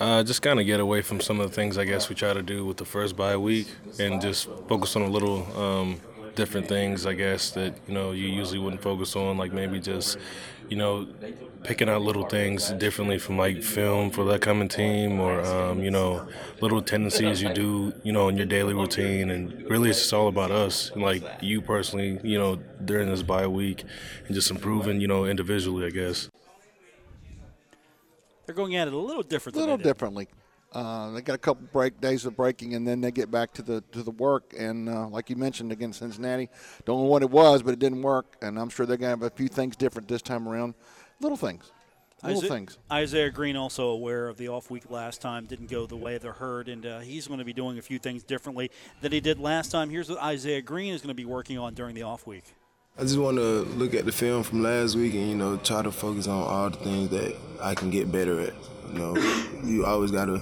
[0.00, 2.32] Uh, just kind of get away from some of the things I guess we try
[2.32, 6.00] to do with the first bye week, and just focus on a little um,
[6.34, 7.06] different things.
[7.06, 10.18] I guess that you know you usually wouldn't focus on, like maybe just
[10.68, 11.06] you know
[11.62, 15.92] picking out little things differently from like film for that coming team, or um, you
[15.92, 16.26] know
[16.60, 19.30] little tendencies you do you know in your daily routine.
[19.30, 23.46] And really, it's just all about us, like you personally, you know during this bye
[23.46, 23.84] week,
[24.26, 26.28] and just improving you know individually, I guess.
[28.46, 29.56] They're going at it a little different.
[29.56, 30.28] A little differently.
[30.72, 33.62] Uh, they got a couple break days of breaking, and then they get back to
[33.62, 34.54] the to the work.
[34.58, 36.48] And uh, like you mentioned against Cincinnati,
[36.84, 38.36] don't know what it was, but it didn't work.
[38.42, 40.74] And I'm sure they're going to have a few things different this time around.
[41.20, 41.70] Little things.
[42.24, 42.78] Little Isaiah, things.
[42.90, 46.22] Isaiah Green also aware of the off week last time didn't go the way of
[46.22, 49.20] the herd, and uh, he's going to be doing a few things differently than he
[49.20, 49.90] did last time.
[49.90, 52.54] Here's what Isaiah Green is going to be working on during the off week.
[52.96, 55.82] I just want to look at the film from last week and you know try
[55.82, 58.54] to focus on all the things that I can get better at.
[58.92, 59.16] You know,
[59.64, 60.40] you always got to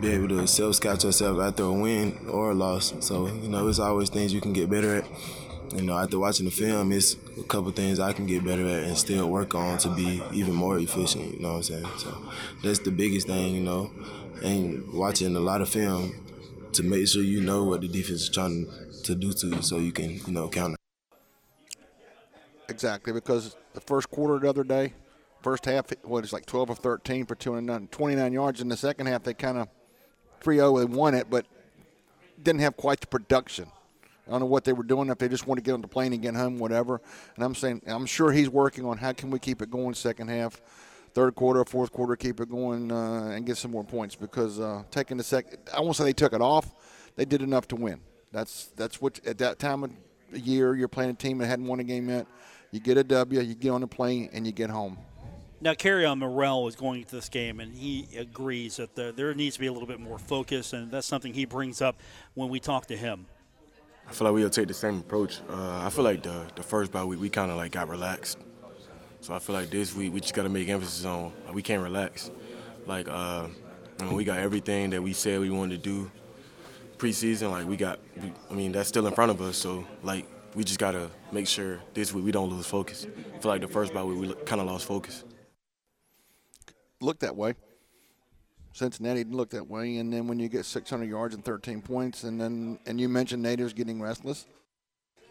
[0.00, 2.94] be able to self scout yourself after a win or a loss.
[3.00, 5.06] So you know, it's always things you can get better at.
[5.74, 8.84] You know, after watching the film, it's a couple things I can get better at
[8.84, 11.34] and still work on to be even more efficient.
[11.34, 11.86] You know what I'm saying?
[11.98, 12.16] So
[12.62, 13.54] that's the biggest thing.
[13.54, 13.90] You know,
[14.42, 16.14] and watching a lot of film
[16.72, 18.66] to make sure you know what the defense is trying
[19.04, 20.76] to do to you, so you can you know counter.
[22.72, 24.94] Exactly, because the first quarter the other day,
[25.42, 28.60] first half, what is like 12 of 13 for 29, 29 yards.
[28.62, 29.68] In the second half, they kind of
[30.40, 31.44] 3 0 and won it, but
[32.42, 33.66] didn't have quite the production.
[34.26, 35.88] I don't know what they were doing, if they just want to get on the
[35.88, 37.02] plane and get home, whatever.
[37.36, 40.28] And I'm saying, I'm sure he's working on how can we keep it going second
[40.28, 40.62] half,
[41.12, 44.84] third quarter, fourth quarter, keep it going uh, and get some more points because uh,
[44.90, 46.72] taking the second, I won't say they took it off,
[47.16, 48.00] they did enough to win.
[48.32, 49.90] That's that's what at that time of
[50.32, 52.26] year you're playing a team that hadn't won a game yet.
[52.72, 54.96] You get a W, you get on the plane, and you get home.
[55.60, 59.56] Now, Kerryon Morrell is going to this game, and he agrees that the, there needs
[59.56, 61.96] to be a little bit more focus, and that's something he brings up
[62.32, 63.26] when we talk to him.
[64.08, 65.40] I feel like we'll take the same approach.
[65.50, 68.38] Uh, I feel like the the first bye week we kind of like got relaxed.
[69.20, 71.82] So I feel like this week we just got to make emphasis on we can't
[71.82, 72.30] relax.
[72.86, 73.46] Like uh,
[74.00, 76.10] I mean, we got everything that we said we wanted to do
[76.98, 77.50] preseason.
[77.52, 79.56] Like we got, we, I mean, that's still in front of us.
[79.56, 83.06] So like we just got to make sure this week we don't lose focus.
[83.34, 85.24] I feel like the first bye week we kind of lost focus.
[87.00, 87.54] Looked that way.
[88.74, 92.24] Cincinnati didn't look that way, and then when you get 600 yards and 13 points,
[92.24, 94.46] and then and you mentioned natives getting restless,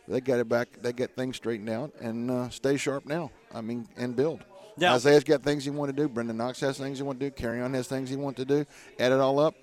[0.08, 0.68] they got it back.
[0.82, 3.32] They get things straightened out and uh, stay sharp now.
[3.54, 4.44] I mean, and build.
[4.78, 6.08] Now- Isaiah's got things he want to do.
[6.08, 7.36] Brendan Knox has things he want to do.
[7.36, 8.66] Kerryon has things he want to do.
[9.00, 9.56] Add it all up.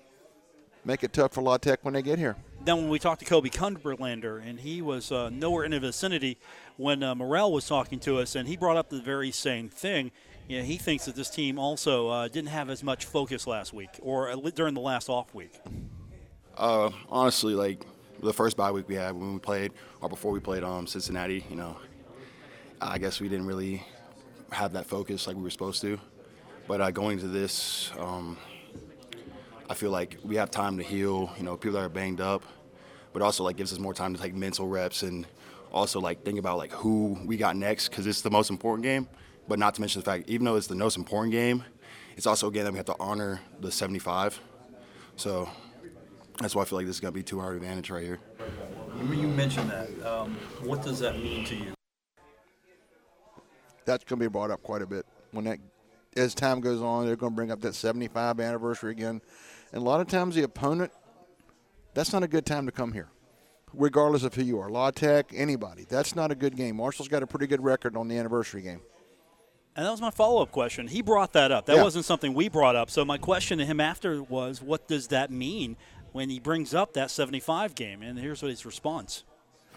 [0.89, 2.35] Make it tough for La Tech when they get here.
[2.65, 6.39] Then when we talked to Kobe Cumberlander, and he was uh, nowhere in the vicinity
[6.79, 10.11] when uh, Morrell was talking to us, and he brought up the very same thing.
[10.49, 13.91] Yeah, he thinks that this team also uh, didn't have as much focus last week
[14.01, 15.61] or during the last off week.
[16.57, 17.85] Uh, honestly, like
[18.23, 21.45] the first bye week we had when we played, or before we played um, Cincinnati,
[21.51, 21.77] you know,
[22.81, 23.85] I guess we didn't really
[24.53, 26.01] have that focus like we were supposed to.
[26.67, 28.39] But uh, going to this, um,
[29.69, 31.31] I feel like we have time to heal.
[31.37, 32.43] You know, people that are banged up,
[33.13, 35.27] but also like gives us more time to take mental reps and
[35.73, 39.07] also like think about like who we got next because it's the most important game.
[39.47, 41.65] But not to mention the fact, even though it's the most important game,
[42.17, 44.41] it's also a game that we have to honor the 75.
[45.17, 45.49] So
[46.39, 48.21] that's why I feel like this is going to be two hour advantage right here.
[49.11, 49.89] You mentioned that.
[50.07, 51.73] Um, what does that mean to you?
[53.85, 55.59] That's going to be brought up quite a bit when that
[56.17, 57.07] as time goes on.
[57.07, 59.21] They're going to bring up that 75 anniversary again,
[59.73, 60.93] and a lot of times the opponent.
[61.95, 63.09] That's not a good time to come here,
[63.73, 64.69] regardless of who you are.
[64.69, 65.85] La Tech, anybody.
[65.89, 66.77] That's not a good game.
[66.77, 68.81] Marshall's got a pretty good record on the anniversary game.
[69.75, 70.87] And that was my follow up question.
[70.89, 71.67] He brought that up.
[71.67, 71.83] That Yeah.
[71.85, 72.91] wasn't something we brought up.
[72.91, 75.77] So my question to him after was, what does that mean
[76.13, 78.03] when he brings up that 75 game?
[78.03, 79.25] And here's what his response.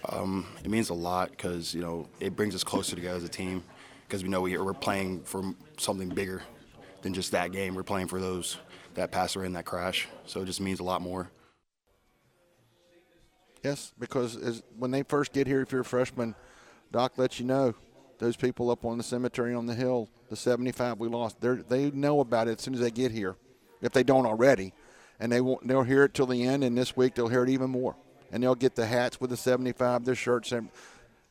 [0.10, 3.30] Um, it means a lot because you know it brings us closer together as a
[3.30, 3.64] team
[4.08, 6.42] because we know we, we're playing for something bigger
[7.04, 7.76] than just that game.
[7.76, 8.58] We're playing for those
[8.96, 10.08] that pass or in that crash.
[10.26, 11.30] So it just means a lot more.
[13.64, 16.36] Yes, because as, when they first get here, if you're a freshman,
[16.92, 17.76] Doc lets you know
[18.18, 21.92] those people up on the cemetery on the hill, the 75 we lost, they they
[21.92, 23.36] know about it as soon as they get here,
[23.82, 24.74] if they don't already,
[25.20, 26.64] and they won't, they'll hear it till the end.
[26.64, 27.96] And this week they'll hear it even more,
[28.32, 30.52] and they'll get the hats with the 75, their shirts.
[30.52, 30.70] And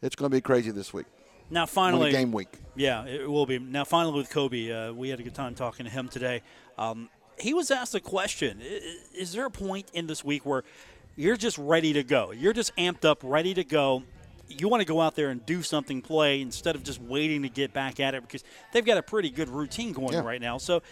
[0.02, 1.06] it's going to be crazy this week.
[1.50, 2.58] Now, finally, game week.
[2.76, 3.58] Yeah, it will be.
[3.58, 6.42] Now, finally, with Kobe, uh, we had a good time talking to him today.
[6.78, 7.08] Um,
[7.40, 8.60] he was asked a question:
[9.14, 10.64] Is there a point in this week where
[11.16, 12.32] you're just ready to go?
[12.32, 14.02] You're just amped up, ready to go.
[14.48, 17.48] You want to go out there and do something, play instead of just waiting to
[17.48, 20.20] get back at it because they've got a pretty good routine going Yeah.
[20.22, 20.58] right now.
[20.58, 20.82] So,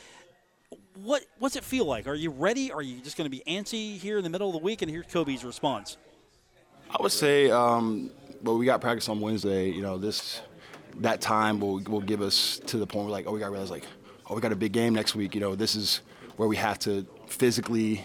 [1.03, 2.07] what what's it feel like?
[2.07, 2.71] Are you ready?
[2.73, 4.83] Are you just going to be antsy here in the middle of the week?
[4.83, 5.97] And here's Kobe's response.
[6.91, 8.11] I would say, um,
[8.43, 9.71] but we got practice on Wednesday.
[9.71, 10.41] You know, this
[10.99, 13.51] that time will will give us to the point where like, oh, we got to
[13.53, 13.85] realize like,
[14.29, 15.35] oh, we got a big game next week.
[15.35, 16.01] You know, this is
[16.39, 18.03] where we have to physically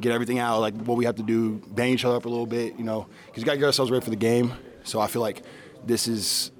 [0.00, 0.60] get everything out.
[0.60, 2.78] Like what we have to do, bang each other up a little bit.
[2.78, 4.52] You know, because we got to get ourselves ready for the game.
[4.84, 5.42] So I feel like
[5.84, 6.52] this is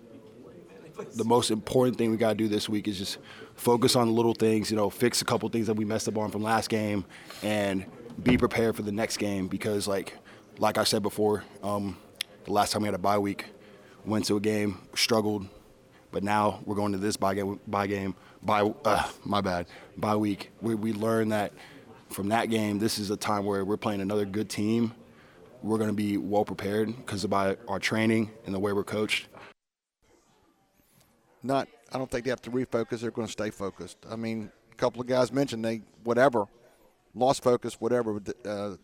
[1.16, 3.18] the most important thing we got to do this week is just
[3.54, 6.18] focus on the little things, you know, fix a couple things that we messed up
[6.18, 7.04] on from last game
[7.42, 7.86] and
[8.22, 10.16] be prepared for the next game because like
[10.58, 11.96] like I said before, um,
[12.44, 13.46] the last time we had a bye week,
[14.04, 15.46] went to a game, struggled,
[16.12, 20.16] But now we're going to this bye game, by game, by uh, my bad, by
[20.16, 20.50] week.
[20.60, 21.52] We we learn that
[22.10, 24.92] from that game, this is a time where we're playing another good team.
[25.62, 29.28] We're going to be well prepared because of our training and the way we're coached.
[31.42, 33.00] Not, I don't think they have to refocus.
[33.00, 33.98] They're going to stay focused.
[34.10, 36.46] I mean, a couple of guys mentioned they whatever,
[37.14, 38.20] lost focus, whatever.
[38.44, 38.76] Uh,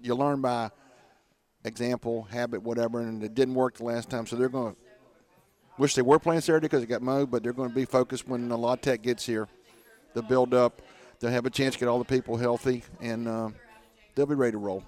[0.00, 0.70] you learn by
[1.64, 4.26] example, habit, whatever, and it didn't work the last time.
[4.26, 4.80] So they're going to
[5.78, 8.28] wish they were playing Saturday because it got mowed, but they're going to be focused
[8.28, 9.48] when the La Tech gets here.
[10.14, 10.82] The build up,
[11.20, 13.50] they'll have a chance to get all the people healthy, and uh,
[14.14, 14.84] they'll be ready to roll.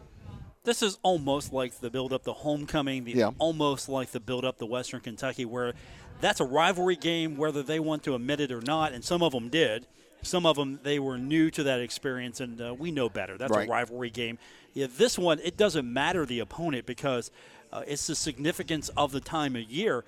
[0.65, 3.31] This is almost like the build up the homecoming, the, yeah.
[3.39, 5.75] almost like the build up the Western Kentucky, where
[6.21, 9.33] that's a rivalry game, whether they want to admit it or not, and some of
[9.33, 9.87] them did.
[10.23, 13.37] Some of them they were new to that experience, and uh, we know better.
[13.37, 13.69] That's right.
[13.69, 14.39] a rivalry game.
[14.73, 17.31] Yeah, this one it doesn't matter the opponent because
[17.73, 20.05] uh, it's the significance of the time of year.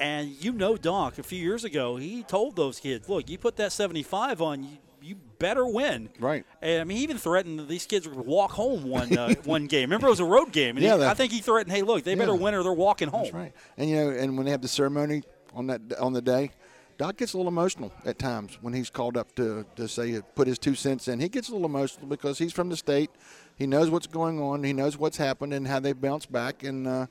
[0.00, 3.56] And you know, Doc, a few years ago, he told those kids, "Look, you put
[3.56, 6.44] that 75 on, you, you better win." Right.
[6.62, 9.90] And, I mean, he even threatened these kids would walk home one uh, one game.
[9.90, 12.02] Remember, it was a road game, and yeah, he, I think he threatened, "Hey, look,
[12.04, 13.52] they yeah, better win or they're walking home." That's right.
[13.76, 15.22] And you know, and when they have the ceremony
[15.54, 16.50] on that on the day,
[17.00, 20.46] Doc gets a little emotional at times when he's called up to, to say put
[20.46, 21.18] his two cents in.
[21.18, 23.10] He gets a little emotional because he's from the state.
[23.56, 24.64] He knows what's going on.
[24.64, 26.62] He knows what's happened and how they bounced back.
[26.62, 27.06] And uh,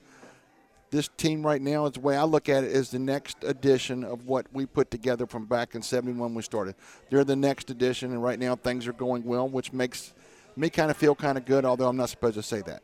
[0.92, 4.04] this team right now, is the way I look at it, is the next edition
[4.04, 6.76] of what we put together from back in '71 we started.
[7.10, 10.14] They're the next edition, and right now things are going well, which makes
[10.56, 11.66] me kind of feel kind of good.
[11.66, 12.84] Although I'm not supposed to say that.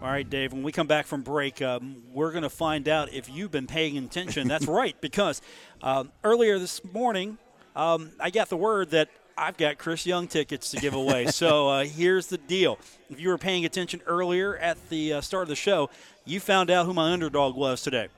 [0.00, 3.12] All right, Dave, when we come back from break, um, we're going to find out
[3.12, 4.46] if you've been paying attention.
[4.46, 5.42] That's right, because
[5.82, 7.36] um, earlier this morning,
[7.74, 11.26] um, I got the word that I've got Chris Young tickets to give away.
[11.26, 12.78] so uh, here's the deal.
[13.08, 15.90] If you were paying attention earlier at the uh, start of the show,
[16.24, 18.08] you found out who my underdog was today.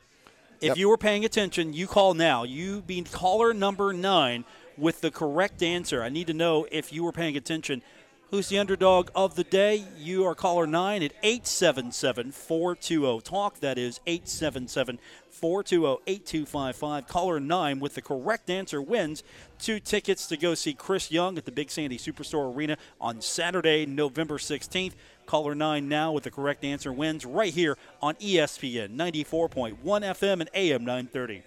[0.61, 0.77] If Yep.
[0.79, 2.43] you were paying attention, you call now.
[2.45, 4.45] You be caller number nine
[4.79, 6.03] with the correct answer.
[6.03, 7.83] I need to know if you were paying attention.
[8.31, 9.85] Who's the underdog of the day?
[9.99, 13.59] You are caller 9 at 877 420 TALK.
[13.59, 17.09] That is 877 420 8255.
[17.09, 19.25] Caller 9 with the correct answer wins
[19.59, 23.85] two tickets to go see Chris Young at the Big Sandy Superstore Arena on Saturday,
[23.85, 24.93] November 16th.
[25.27, 30.51] Caller 9 now with the correct answer wins right here on ESPN 94.1 FM and
[30.55, 31.43] AM 930.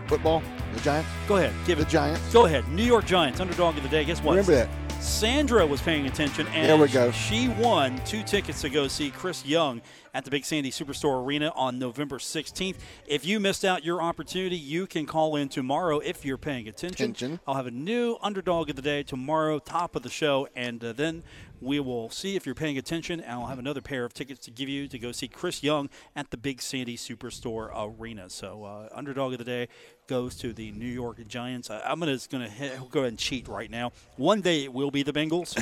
[0.07, 0.40] Football,
[0.72, 1.11] the Giants.
[1.26, 1.90] Go ahead, give The it.
[1.90, 2.33] Giants.
[2.33, 4.05] Go ahead, New York Giants underdog of the day.
[4.05, 4.37] Guess what?
[4.37, 4.68] Remember that.
[5.03, 7.11] Sandra was paying attention, and There we go.
[7.11, 9.83] she won two tickets to go see Chris Young
[10.15, 12.77] at the Big Sandy Superstore Arena on November 16th.
[13.07, 17.11] If you missed out your opportunity, you can call in tomorrow if you're paying attention.
[17.11, 17.41] Attention.
[17.49, 20.93] I'll have a new underdog of the day tomorrow, top of the show, and uh,
[20.93, 21.25] then
[21.62, 23.20] we will see if you're paying attention.
[23.20, 25.88] And I'll have another pair of tickets to give you to go see Chris Young
[26.16, 28.29] at the Big Sandy Superstore Arena.
[28.29, 29.68] So, uh, underdog of the day
[30.07, 31.70] goes to the New York Giants.
[31.70, 33.92] I, I'm gonna, going to go ahead and cheat right now.
[34.16, 35.55] One day it will be the Bengals.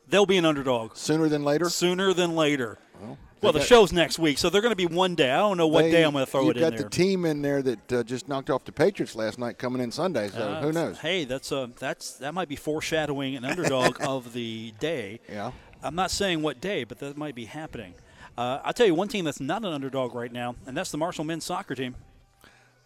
[0.09, 1.71] They'll be an underdog Sooner than later.
[1.71, 2.79] sooner than later.
[3.01, 3.17] Well,
[3.53, 5.31] they the got- show's next week, so they're going to be one day.
[5.31, 6.89] I don't know what They- day I'm going to throw it you've it got the
[6.89, 10.29] team in there that uh, just knocked off the Patriots last night, coming in Sunday.
[10.29, 10.99] So Uh, who knows?
[10.99, 15.21] Hey, that's uh, that's that might be foreshadowing an underdog of the day.
[15.29, 15.53] Yeah.
[15.83, 17.95] I'm not saying what day, but that might be happening.
[18.39, 20.97] Uh, I'll tell you one team that's not an underdog right now, and that's the
[20.99, 21.95] Marshall men's soccer team.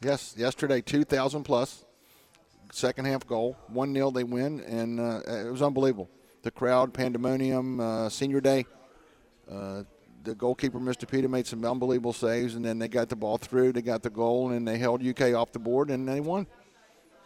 [0.03, 1.85] Yes, yesterday, 2,000 plus.
[2.71, 6.11] Second half goal, 1 0 they win, and uh, it was unbelievable.
[6.43, 8.67] The crowd, pandemonium, uh, senior day.
[10.29, 11.09] The goalkeeper, Mr.
[11.11, 14.11] Pita, made some unbelievable saves, and then they got the ball through, they got the
[14.11, 16.47] goal, and they held UK off the board, and they won.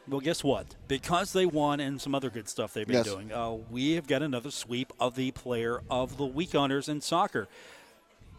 [0.06, 0.76] Well, guess what?
[0.86, 3.06] Because they won and some other good stuff they've been Yes.
[3.06, 7.00] doing, uh, we have got another sweep of the Player of the Week honors in
[7.00, 7.48] soccer.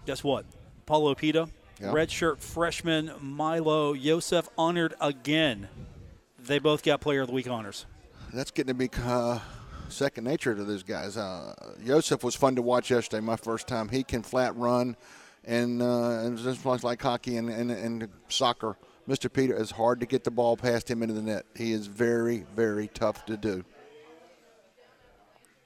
[0.06, 0.46] Guess what?
[0.86, 1.50] Paulo Pita,
[1.82, 1.88] Yeah.
[1.92, 5.68] redshirt freshman Milo Yosef honored again.
[6.40, 7.86] They both got Player of the Week honors.
[8.34, 9.40] That's getting to be uh,
[9.94, 11.18] second nature to those guys.
[11.18, 13.90] Uh, Yosef was fun to watch yesterday, my first time.
[13.90, 14.96] He can flat run,
[15.46, 18.78] and, uh, and just like hockey and, and, and soccer,
[19.08, 19.32] Mr.
[19.32, 21.46] Pita is hard to get the ball past him into the net.
[21.56, 23.64] He is very, very tough to do.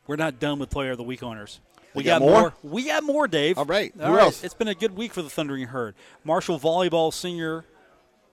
[0.08, 1.60] We're not done with Player of the Week honors.
[1.94, 2.42] We got got, more?
[2.42, 2.54] more.
[2.64, 3.58] We got more, Dave.
[3.58, 3.92] All right.
[4.00, 4.24] All Who right.
[4.24, 4.44] else?
[4.44, 5.96] It's been a good week for the Thundering Herd.
[6.24, 7.66] Marshall volleyball senior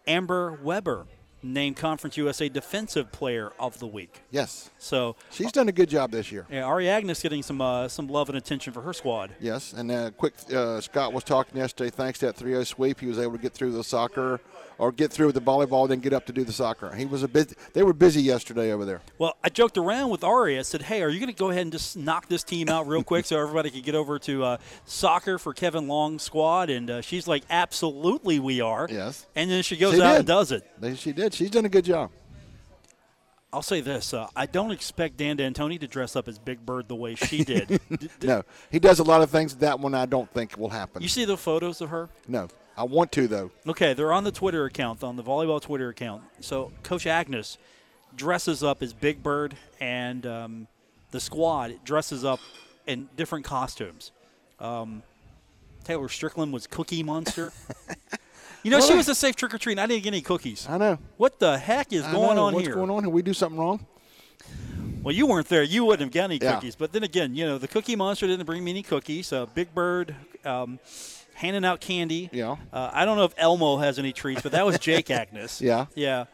[0.07, 1.07] Amber Weber
[1.45, 4.23] named Conference USA Defensive Player of the Week.
[4.31, 4.71] Yes.
[4.79, 6.47] So She's done a good job this year.
[6.51, 9.31] yeah, Ari Agnes getting some uh, some love and attention for her squad.
[9.41, 11.91] Yes, and uh, quick, uh, Scott was talking yesterday.
[11.91, 14.41] Thanks to that 3-0 sweep, he was able to get through the soccer,
[14.79, 16.95] or get through with the volleyball, then get up to do the soccer.
[16.95, 17.55] He was a bit.
[17.73, 19.01] They were busy yesterday over there.
[19.19, 20.59] Well, I joked around with Ari.
[20.59, 22.87] I said, "Hey, are you going to go ahead and just knock this team out
[22.87, 26.91] real quick so everybody can get over to uh, soccer for Kevin Long's squad?" And
[26.91, 29.27] uh, she's like, "Absolutely, we are." Yes.
[29.35, 30.19] And then she goes She out did.
[30.19, 30.65] and does it.
[30.97, 31.35] She did.
[31.35, 32.11] She's done a good job.
[33.53, 36.89] I'll say this: uh, I don't expect Dan D'Antoni to dress up as Big Bird
[36.89, 37.81] the way she did.
[38.23, 39.55] No, he does a lot of things.
[39.57, 41.03] That one I don't think will happen.
[41.03, 42.09] You see the photos of her?
[42.27, 43.51] no, I want to though.
[43.67, 46.23] Okay, they're on the Twitter account, on the volleyball Twitter account.
[46.41, 47.59] So Coach Agnes
[48.17, 50.67] dresses up as Big Bird, and um,
[51.11, 52.41] the squad dresses up
[52.87, 54.13] in different costumes.
[54.61, 55.03] Um,
[55.85, 57.53] Taylor Strickland was Cookie Monster.
[58.63, 59.73] you know, she was a safe trick or treat.
[59.73, 60.67] and I didn't get any cookies.
[60.69, 60.99] I know.
[61.17, 62.45] What the heck is I going know.
[62.47, 62.75] on What's here?
[62.75, 63.03] going on?
[63.03, 63.87] Did we do something wrong?
[65.03, 65.63] Well, you weren't there.
[65.63, 66.55] You wouldn't have got any Yeah.
[66.55, 66.75] cookies.
[66.77, 69.33] But then again, you know, the Cookie Monster didn't bring me any cookies.
[69.33, 70.15] Uh, Big Bird
[70.47, 70.79] um,
[71.35, 72.31] handing out candy.
[72.33, 72.57] Yeah.
[72.73, 75.61] Uh, I don't know if Elmo has any treats, but that was Jake Agnes.
[75.61, 75.87] Yeah.
[75.95, 76.25] Yeah.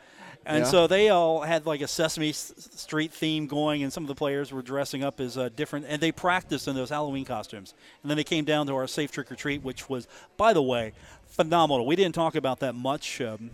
[0.47, 0.71] And Yeah.
[0.71, 4.53] so they all had like a Sesame Street theme going, and some of the players
[4.53, 7.75] were dressing up as uh, different, and they practiced in those Halloween costumes.
[8.03, 10.63] And then they came down to our safe trick or treat, which was, by the
[10.63, 10.93] way,
[11.27, 11.85] phenomenal.
[11.87, 13.21] We didn't talk about that much.
[13.21, 13.51] Um,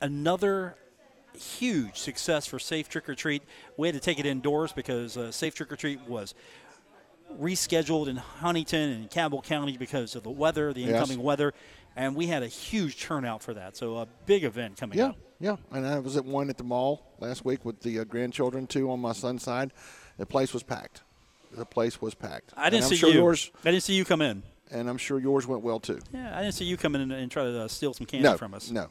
[0.00, 0.74] another
[1.38, 3.42] huge success for Safe Trick or Treat.
[3.76, 6.34] We had to take it indoors because uh, Safe Trick or Treat was
[7.40, 10.90] rescheduled in Huntington and Cabell County because of the weather, the Yes.
[10.90, 11.52] incoming weather,
[11.96, 13.76] and we had a huge turnout for that.
[13.76, 15.16] So a big event coming Yeah, up.
[15.40, 15.56] yeah.
[15.70, 15.76] Yeah.
[15.76, 18.90] And I was at one at the mall last week with the uh, grandchildren too
[18.90, 19.72] on my son's side.
[20.16, 21.02] The place was packed.
[21.52, 22.52] The place was packed.
[22.56, 23.20] I didn't see sure you.
[23.20, 24.42] Yours, I didn't see you come in.
[24.70, 26.00] and I'm sure yours went well too.
[26.12, 28.24] Yeah, I didn't see you come in and, and try to uh, steal some candy
[28.28, 28.70] No, from us.
[28.70, 28.88] no.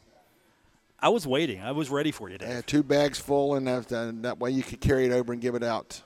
[1.00, 1.60] I was waiting.
[1.62, 2.48] I was ready for you, I Dave.
[2.48, 5.40] had two bags full, and that, that that way you could carry it over and
[5.40, 6.02] give it out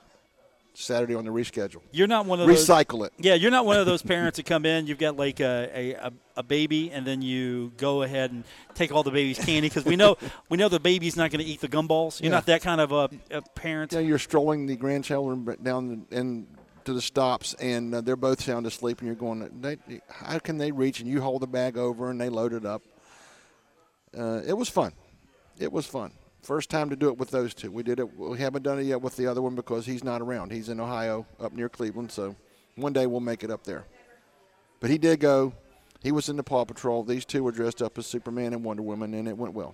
[0.75, 1.81] Saturday on the reschedule.
[1.91, 2.67] You're not one of those.
[2.67, 3.13] Recycle it.
[3.19, 4.87] Yeah, you're not one of those parents that come in.
[4.87, 8.43] You've got like a, a, a baby, and then you go ahead and
[8.73, 10.17] take all the baby's candy because we know
[10.49, 12.19] we know the baby's not going to eat the gumballs.
[12.21, 12.37] You're Yeah.
[12.37, 13.93] not that kind of a, a parent.
[13.93, 16.47] Yeah, you're strolling the grandchildren down the, in
[16.85, 19.77] to the stops, and uh, they're both sound asleep, and you're going, they,
[20.09, 20.99] how can they reach?
[20.99, 22.81] And you hold the bag over, and they load it up.
[24.17, 24.91] Uh, it was fun.
[25.59, 26.11] It was fun.
[26.43, 27.71] First time to do it with those two.
[27.71, 28.17] We did it.
[28.19, 30.51] We haven't done it yet with the other one because he's not around.
[30.51, 32.11] He's in Ohio, up near Cleveland.
[32.11, 32.35] So
[32.75, 33.85] one day we'll make it up there.
[34.81, 35.53] But he did go.
[36.01, 37.03] He was in the Paw Patrol.
[37.03, 39.73] These two were dressed up as Superman and Wonder Woman, and it went well.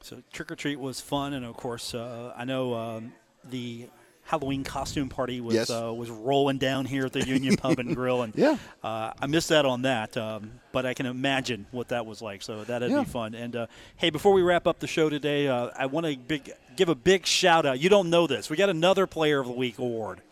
[0.00, 3.12] So trick or treat was fun, and of course, uh, I know um,
[3.44, 3.86] the
[4.32, 5.68] Halloween costume party was Yes.
[5.68, 8.56] uh, was rolling down here at the Union Pub and Grill, and Yeah.
[8.82, 12.40] uh, I missed out on that, um, but I can imagine what that was like.
[12.42, 13.00] So that'd Yeah.
[13.00, 13.34] be fun.
[13.34, 13.66] And uh,
[13.96, 16.94] hey, before we wrap up the show today, uh, I want to big give a
[16.94, 17.78] big shout out.
[17.78, 20.22] You don't know this, we got another Player of the Week award.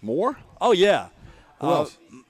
[0.00, 0.38] More?
[0.60, 1.08] Oh yeah,
[1.60, 1.86] Uh,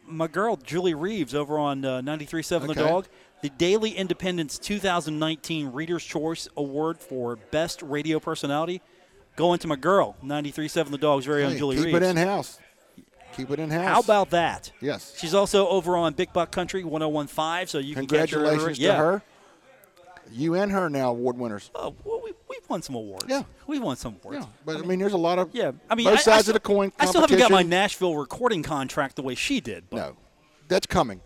[0.06, 3.06] my girl Julie Reeves over on uh, 93.7 The Dog.
[3.42, 8.80] The Daily Independence 2019 Reader's Choice Award for Best Radio Personality
[9.38, 11.96] going to my girl, 93.7 The Dog's very own Hey, Julie keep Reeves.
[11.98, 12.58] it in house.
[13.36, 13.86] Keep it in house.
[13.86, 14.72] How about that?
[14.80, 15.14] Yes.
[15.16, 18.38] She's also over on Big Buck Country 1015, so you can catch her.
[18.38, 18.92] Congratulations yeah.
[18.92, 19.22] to her.
[20.32, 21.70] You and her now award winners.
[21.74, 23.26] Oh, well, we, we've won some awards.
[23.28, 23.44] Yeah.
[23.66, 24.40] We've won some awards.
[24.40, 26.42] Yeah, but I mean, there's a lot of Yeah, I mean, both I- I sides
[26.42, 26.92] still- of the coin.
[26.98, 27.62] I still haven't got my.
[27.62, 29.84] Nashville recording contract the way she did.
[29.88, 30.16] But No,
[30.66, 31.20] that's coming.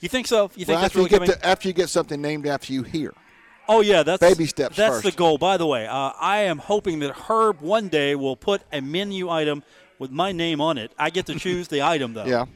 [0.00, 0.50] You think so?
[0.54, 1.30] You think Well, that's really get coming?
[1.32, 3.12] to, after you get something named after you here.
[3.68, 5.04] Oh yeah, that's Baby steps That's first.
[5.04, 5.38] the goal.
[5.38, 9.28] By the way, uh, I am hoping that Herb one day will put a menu
[9.28, 9.62] item
[9.98, 10.92] with my name on it.
[10.98, 12.26] I get to choose the item though.
[12.26, 12.46] Yeah,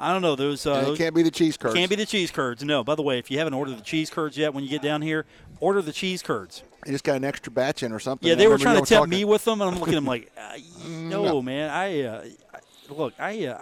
[0.00, 0.66] I don't know those.
[0.66, 1.74] Uh, those it can't be the cheese curds.
[1.74, 2.64] can't be the cheese curds.
[2.64, 2.82] No.
[2.82, 5.02] By the way, if you haven't ordered the cheese curds yet, when you get down
[5.02, 5.26] here,
[5.60, 6.62] order the cheese curds.
[6.86, 8.26] You just got an extra batch in or something.
[8.28, 10.30] Yeah, they were trying to tempt me with them, and I'm looking at them like,
[10.38, 10.56] uh,
[10.88, 11.42] no, no.
[11.42, 11.68] man.
[11.70, 12.24] I uh,
[12.54, 13.14] I- look.
[13.18, 13.60] I uh,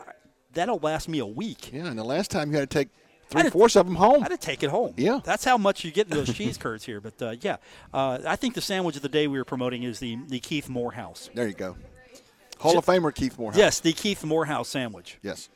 [0.52, 1.72] that'll last me a week.
[1.72, 2.88] Yeah, and the last time you had to take
[3.28, 4.16] three fourths of them home.
[4.20, 4.94] I had to take it home.
[4.96, 5.20] Yeah.
[5.24, 7.00] that's how much you get in those cheese curds here.
[7.00, 7.56] But uh, yeah,
[7.92, 10.68] uh, I think the sandwich of the day we were promoting is the the Keith
[10.68, 11.30] Morehouse.
[11.34, 11.76] There you go.
[12.58, 13.58] Hall of Famer Keith Morehouse.
[13.58, 15.18] Yes, the Keith Morehouse sandwich.
[15.22, 15.48] Yes.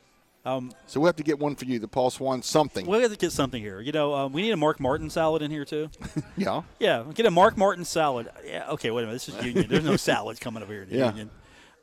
[0.43, 2.85] Um, So we have to get one for you, the Paul Swann something.
[2.87, 3.79] we'll have to get something here.
[3.79, 5.89] You know, um, we need a Mark Martin salad in here too.
[6.37, 6.63] yeah.
[6.79, 8.27] Yeah, get a Mark Martin salad.
[8.45, 9.21] Yeah, okay, wait a minute.
[9.23, 9.67] This is Union.
[9.69, 11.09] There's no salads coming up here to Yeah.
[11.09, 11.29] Union.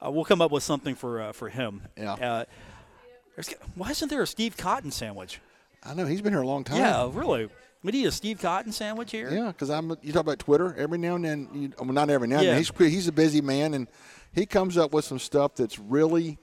[0.04, 1.82] Uh, we'll come up with something for uh, for him.
[1.96, 2.12] Yeah.
[2.14, 2.44] Uh,
[3.76, 5.40] why isn't there a Steve Cotton sandwich?
[5.88, 6.78] I know he's been here a long time.
[6.78, 7.48] Yeah, really.
[7.82, 9.30] We need a Steve Cotton sandwich here.
[9.32, 9.90] Yeah, because I'm.
[10.02, 11.48] You talk about Twitter every now and then.
[11.54, 12.50] You, well, not every now and Yeah.
[12.54, 12.58] then.
[12.58, 13.86] He's he's a busy man, and
[14.32, 16.38] he comes up with some stuff that's really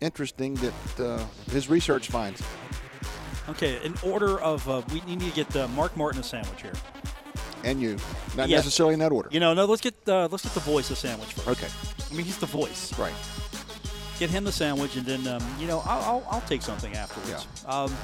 [0.00, 2.42] interesting that uh, his research finds.
[3.48, 6.72] Okay, in order of uh, we need to get uh, Mark Martin a sandwich here.
[7.64, 7.96] and you,
[8.36, 9.28] not necessarily in that order.
[9.32, 9.64] You know, no.
[9.66, 11.48] Let's get uh, let's get the voice a sandwich first.
[11.48, 11.68] Okay.
[12.10, 12.96] I mean, he's the voice.
[12.98, 13.12] Right.
[14.18, 17.46] Get him the sandwich, and then um, you know I'll, I'll, I'll take something afterwards.
[17.66, 17.94] Um,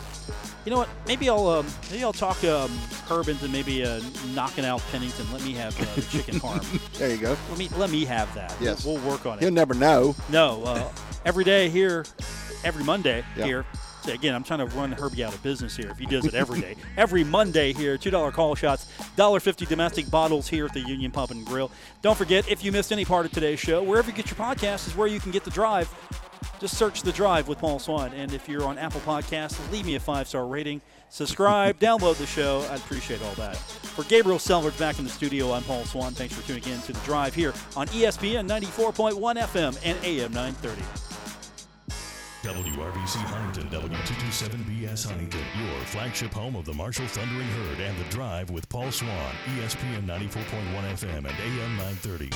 [0.66, 0.88] you know what?
[1.06, 2.70] Maybe I'll um, maybe I'll talk um,
[3.08, 4.00] Herb into maybe uh,
[4.34, 5.30] knocking out Pennington.
[5.32, 6.62] Let me have uh, the chicken parm.
[6.98, 7.36] There you go.
[7.48, 8.54] Let me let me have that.
[8.60, 8.84] Yes.
[8.84, 9.42] We'll, we'll work on it.
[9.42, 10.14] He'll never know.
[10.28, 10.92] No, uh,
[11.24, 12.04] every day here,
[12.62, 13.44] every Monday Yeah.
[13.46, 13.66] here.
[14.08, 15.88] Again, I'm trying to run Herbie out of business here.
[15.90, 18.86] If he does it every day, every Monday here, two dollar call shots,
[19.16, 21.70] dollar fifty domestic bottles here at the Union Pub and Grill.
[22.02, 24.86] Don't forget, if you missed any part of today's show, wherever you get your podcast
[24.88, 25.88] is where you can get the drive.
[26.60, 29.96] Just search the drive with Paul Swann, and if you're on Apple Podcasts, leave me
[29.96, 30.80] a five star rating.
[31.08, 32.66] Subscribe, download the show.
[32.70, 33.56] I'd appreciate all that.
[33.56, 36.12] For Gabriel Selvert back in the studio, I'm Paul Swann.
[36.12, 41.11] Thanks for tuning in to the drive here on ESPN 94.1 FM and AM 930.
[42.42, 48.50] WRVC Huntington, W227BS Huntington, your flagship home of the Marshall Thundering Herd and the Drive
[48.50, 50.42] with Paul Swann, ESPN 94.1
[50.92, 52.30] FM and AM 930.